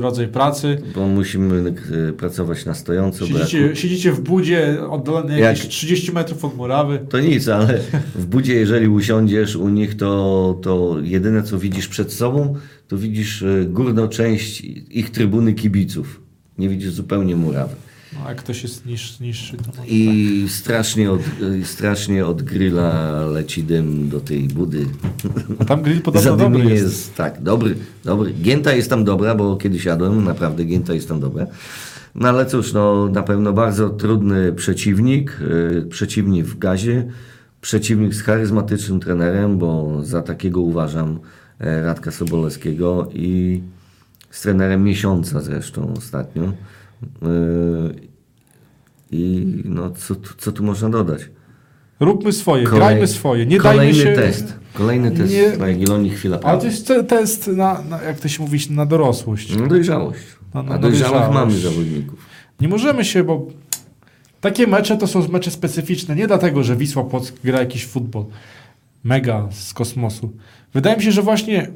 [0.01, 0.81] rodzaj pracy.
[0.95, 1.73] bo musimy
[2.09, 3.25] e, pracować na stojąco.
[3.27, 6.99] Siedzicie, siedzicie w budzie oddalone jakieś Jak- 30 metrów od murawy.
[7.09, 7.79] To nic, ale
[8.15, 12.55] w budzie, jeżeli usiądziesz u nich, to, to jedyne co widzisz przed sobą,
[12.87, 16.24] to widzisz e, górną część ich trybuny kibiców.
[16.57, 17.75] Nie widzisz zupełnie murawy.
[18.13, 21.21] No, jak ktoś jest niż, niższy, I strasznie od,
[21.61, 24.85] e, strasznie od grilla leci dym do tej budy.
[25.35, 25.43] tak.
[25.59, 26.83] A tam grill podobno dobry jest.
[26.83, 27.15] jest.
[27.15, 28.33] Tak, dobry, dobry.
[28.33, 31.47] Gięta jest tam dobra, bo kiedyś jadłem, naprawdę Gięta jest tam dobra.
[32.15, 35.39] No ale cóż, no, na pewno bardzo trudny przeciwnik,
[35.71, 37.07] yy, przeciwnik w gazie,
[37.61, 41.19] przeciwnik z charyzmatycznym trenerem, bo za takiego uważam
[41.59, 43.61] e, Radka Sobolewskiego i
[44.35, 46.43] z trenerem miesiąca zresztą ostatnio.
[46.43, 47.95] Yy,
[49.11, 51.21] I no, co, tu- co tu można dodać?
[51.99, 54.21] Róbmy swoje, Kolej- grajmy swoje, nie kolejny dajmy się...
[54.21, 54.53] test.
[54.73, 58.27] Kolejny test nie- dla Jagiellonii chwila Ale to jest te- test na, na, jak to
[58.27, 59.57] się mówi, na dorosłość.
[59.57, 60.19] No dojrzałość.
[60.53, 61.33] No, no, A no, dojrzałych dojrzałość.
[61.33, 62.19] mamy zawodników.
[62.61, 63.47] Nie możemy się, bo
[64.41, 66.15] takie mecze to są mecze specyficzne.
[66.15, 68.25] Nie dlatego, że Wisła Płock gra jakiś futbol
[69.03, 70.31] mega z kosmosu.
[70.73, 71.71] Wydaje mi się, że właśnie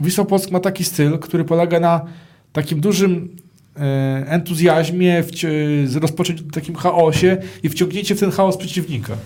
[0.00, 2.04] Wisła Płock ma taki styl, który polega na
[2.52, 3.36] takim dużym
[3.76, 3.80] e,
[4.28, 9.16] entuzjazmie, wci- z rozpocząć w takim chaosie i wciągnięcie w ten chaos przeciwnika.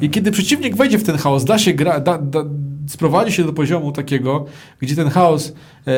[0.00, 2.44] I kiedy przeciwnik wejdzie w ten chaos, da się gra, da, da,
[2.86, 4.46] sprowadzi się do poziomu takiego,
[4.80, 5.52] gdzie ten chaos
[5.86, 5.92] e,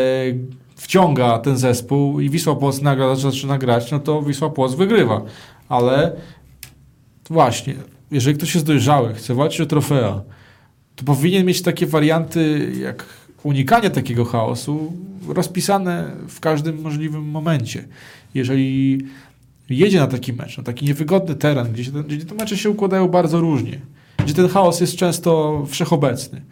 [0.76, 5.22] wciąga ten zespół i Wisła Płock nagle zaczyna grać, no to Wisła Płock wygrywa.
[5.68, 6.12] Ale
[7.30, 7.74] właśnie,
[8.10, 10.22] jeżeli ktoś jest dojrzały, chce walczyć o trofea,
[10.96, 13.04] to powinien mieć takie warianty jak
[13.42, 14.92] unikanie takiego chaosu
[15.28, 17.84] rozpisane w każdym możliwym momencie.
[18.34, 18.98] Jeżeli
[19.70, 23.08] jedzie na taki mecz, na taki niewygodny teren, gdzie, się gdzie te mecze się układają
[23.08, 23.80] bardzo różnie,
[24.24, 26.42] gdzie ten chaos jest często wszechobecny,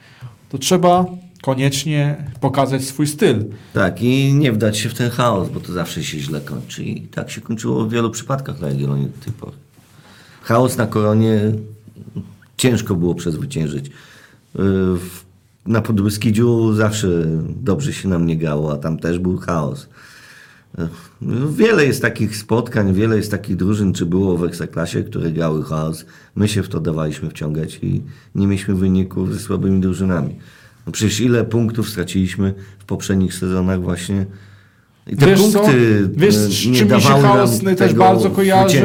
[0.48, 1.06] to trzeba
[1.42, 3.44] koniecznie pokazać swój styl.
[3.74, 6.84] Tak, i nie wdać się w ten chaos, bo to zawsze się źle kończy.
[6.84, 9.56] I tak się kończyło w wielu przypadkach dla Jagiellonii do tej pory.
[10.42, 11.40] Chaos na koronie
[12.56, 13.86] ciężko było przezwyciężyć.
[13.86, 13.92] Yy,
[14.96, 15.27] w-
[15.68, 17.08] Na Podbeskidziu zawsze
[17.62, 19.88] dobrze się nam nie grało, a tam też był chaos.
[21.50, 26.04] Wiele jest takich spotkań, wiele jest takich drużyn, czy było w Ekstraklasie, które grały chaos.
[26.36, 28.02] My się w to dawaliśmy wciągać i
[28.34, 30.38] nie mieliśmy wyników ze słabymi drużynami.
[30.86, 34.26] No przecież ile punktów straciliśmy w poprzednich sezonach właśnie
[35.08, 35.58] I te Wiesz co?
[35.58, 38.82] punkty Wiesz, e, z czym nie mi się chaos też bardzo kojarzy?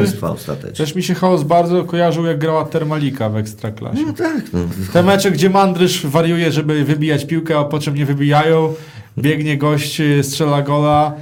[0.76, 4.02] Też mi się chaos bardzo kojarzył, jak grała Termalika w Ekstraklasie.
[4.06, 4.60] No tak, no.
[4.92, 8.74] Te mecze, gdzie Mandrysz wariuje, żeby wybijać piłkę, a po czym nie wybijają.
[9.18, 11.12] Biegnie gość, y, strzela gola.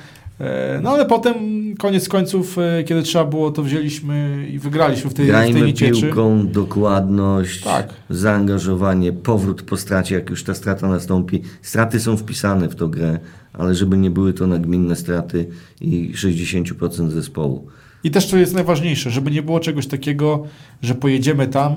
[0.41, 1.35] E, No ale potem,
[1.79, 5.73] koniec końców, e, kiedy trzeba było, to wzięliśmy i wygraliśmy w tej, w tej Grajmy
[5.73, 7.89] piłką, dokładność, Tak.
[8.11, 11.43] zaangażowanie, powrót po stracie, jak już ta strata nastąpi.
[11.63, 13.19] Straty są wpisane w tą grę,
[13.53, 15.47] ale żeby nie były to nagminne straty
[15.81, 17.67] i 60% zespołu.
[18.05, 20.45] I też to jest najważniejsze, żeby nie było czegoś takiego,
[20.83, 21.75] że pojedziemy tam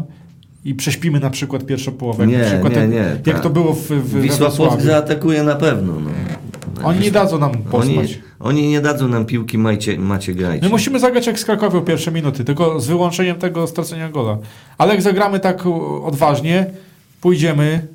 [0.66, 2.28] i prześpimy na przykład pierwszą połowę.
[2.28, 3.42] Nie, nie, jak, nie, Jak tak.
[3.42, 5.94] to było w, w Wisła Płock zaatakuje na pewno.
[6.00, 6.10] No.
[6.84, 7.64] Oni nie dadzą nam Oni,
[7.96, 8.20] posłać.
[8.40, 10.66] oni nie dadzą nam piłki, macie, macie grajcie.
[10.66, 14.38] My musimy zagrać jak z Krakowią pierwsze minuty, tylko z wyłączeniem tego stracenia gola.
[14.78, 15.64] Ale jak zagramy tak
[16.04, 16.66] odważnie,
[17.22, 17.88] pójdziemy,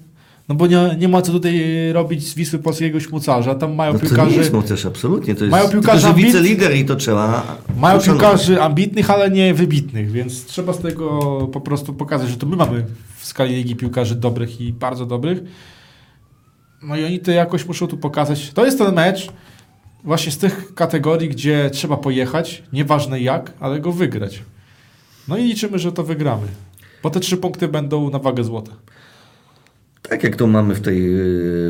[0.50, 1.62] no bo nie, nie ma co tutaj
[1.92, 3.54] robić z Wisły Polskiego śmucarza.
[3.54, 5.34] Tam mają no to nie piłkarzy, jest mocarz, absolutnie.
[5.34, 8.04] To jest Mają tylko, że ambit- wicelider i to trzeba mają uszanować.
[8.30, 11.20] piłkarzy ambitnych, ale nie wybitnych, więc trzeba z tego
[11.52, 12.86] po prostu pokazać, że to my mamy
[13.18, 15.38] w skali ligi piłkarzy dobrych i bardzo dobrych.
[16.82, 18.50] No i oni to jakoś muszą tu pokazać.
[18.50, 19.28] To jest ten mecz
[20.04, 24.42] właśnie z tych kategorii, gdzie trzeba pojechać, nieważne jak, ale go wygrać.
[25.28, 26.46] No i liczymy, że to wygramy.
[27.02, 28.72] Bo te trzy punkty będą na wagę złota.
[30.02, 31.00] Tak jak to mamy w tej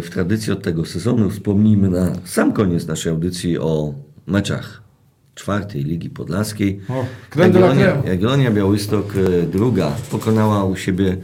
[0.02, 3.94] w tradycji od tego sezonu, wspomnijmy na sam koniec naszej audycji o
[4.26, 4.82] meczach
[5.34, 6.80] czwartej Ligi Podlaskiej.
[6.88, 7.04] O,
[7.36, 8.02] Jagiellonia.
[8.06, 11.16] Jagiellonia Białystok yy, druga pokonała u siebie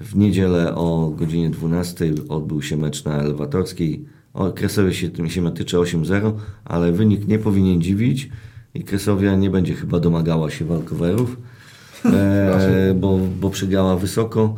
[0.00, 4.04] w niedzielę o godzinie 12 odbył się mecz na Elewatorskiej.
[4.34, 6.32] O, Kresowie się tym się tyczy 8-0,
[6.64, 8.28] ale wynik nie powinien dziwić
[8.74, 11.36] i Kresowia nie będzie chyba domagała się walkowerów,
[12.04, 14.54] e, bo, bo przegrała wysoko.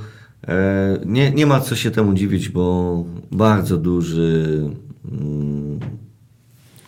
[0.49, 4.62] E, nie, nie ma co się temu dziwić, bo bardzo duży
[5.12, 5.81] mm,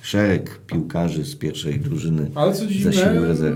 [0.02, 2.92] szereg piłkarzy z pierwszej drużyny Ale co dziwne.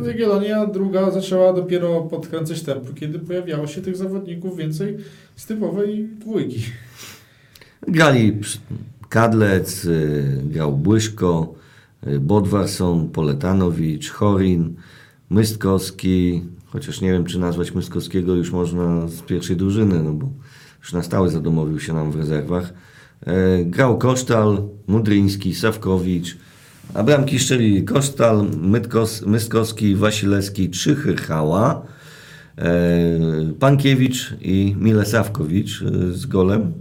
[0.07, 4.97] Jagiellonia druga zaczęła dopiero podkręcać tempo, kiedy pojawiało się tych zawodników więcej
[5.37, 6.63] z typowej dwójki.
[7.89, 8.41] Grali
[9.09, 11.55] Kadlec, y, grał Błyszko,
[12.07, 14.75] y, Bodwarson, Poletanowicz, Chorin,
[15.31, 20.29] Mystkowski, chociaż nie wiem, czy nazwać Mystkowskiego już można z pierwszej drużyny, no bo
[20.81, 22.73] już na stałe zadomowił się nam w rezerwach.
[23.27, 26.37] E, Grał Kosztal, Mudryński, Sawkowicz,
[26.95, 31.83] a bramki szczeli Kosztal, Mytkos, Mystkowski, Wasilewski, Trzychychała,
[32.59, 32.73] e,
[33.59, 36.73] Pankiewicz i Mile Sawkowicz y, z golem.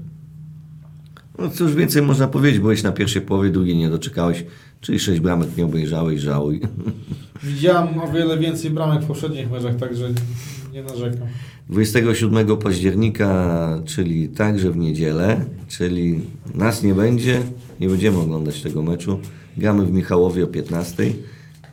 [1.40, 4.45] No cóż więcej można powiedzieć, byłeś na pierwszej połowie, drugiej nie doczekałeś,
[4.82, 6.62] czyli sześć bramek nie obejrzałeś, żałuj.
[7.44, 10.10] Widziałem o wiele więcej bramek w poprzednich meczach, także
[10.74, 11.28] nie narzekam.
[11.70, 16.22] 27 października, czyli także w niedzielę, czyli
[16.56, 17.42] nas nie będzie,
[17.80, 19.20] nie będziemy oglądać tego meczu.
[19.58, 21.14] Gramy w Michałowie o 15,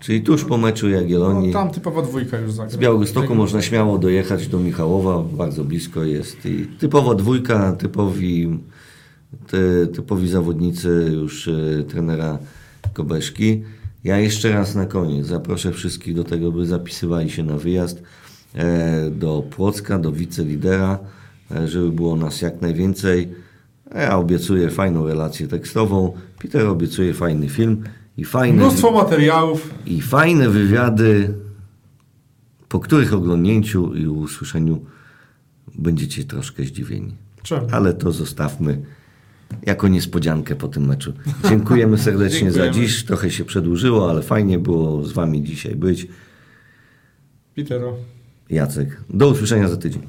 [0.00, 1.46] czyli tuż po meczu Jagiellonii.
[1.46, 2.72] No, tam typowa dwójka już zagra.
[2.72, 6.46] Z Białegostoku można śmiało dojechać do Michałowa, bardzo blisko jest.
[6.46, 8.58] I typowa dwójka, typowi,
[9.46, 12.38] ty, typowi zawodnicy już y, trenera
[12.92, 13.62] Kobeszki.
[14.04, 18.02] Ja jeszcze raz na koniec zaproszę wszystkich do tego, by zapisywali się na wyjazd
[18.54, 20.98] e, do Płocka, do wicelidera,
[21.50, 23.28] e, żeby było nas jak najwięcej.
[23.94, 27.84] Ja obiecuję fajną relację tekstową, Peter obiecuje fajny film
[28.16, 29.74] i fajny Mnóstwo materiałów.
[29.86, 31.34] i fajne wywiady,
[32.68, 34.80] po których oglądnięciu i usłyszeniu
[35.74, 37.14] będziecie troszkę zdziwieni.
[37.42, 37.66] Czemu?
[37.72, 38.82] Ale to zostawmy
[39.62, 41.12] jako niespodziankę po tym meczu.
[41.48, 42.88] Dziękujemy serdecznie za Dziękujemy.
[42.88, 43.04] dziś.
[43.04, 46.06] Trochę się przedłużyło, ale fajnie było z wami dzisiaj być.
[47.56, 47.96] Petero.
[48.50, 50.02] Jacek, do usłyszenia za tydzień.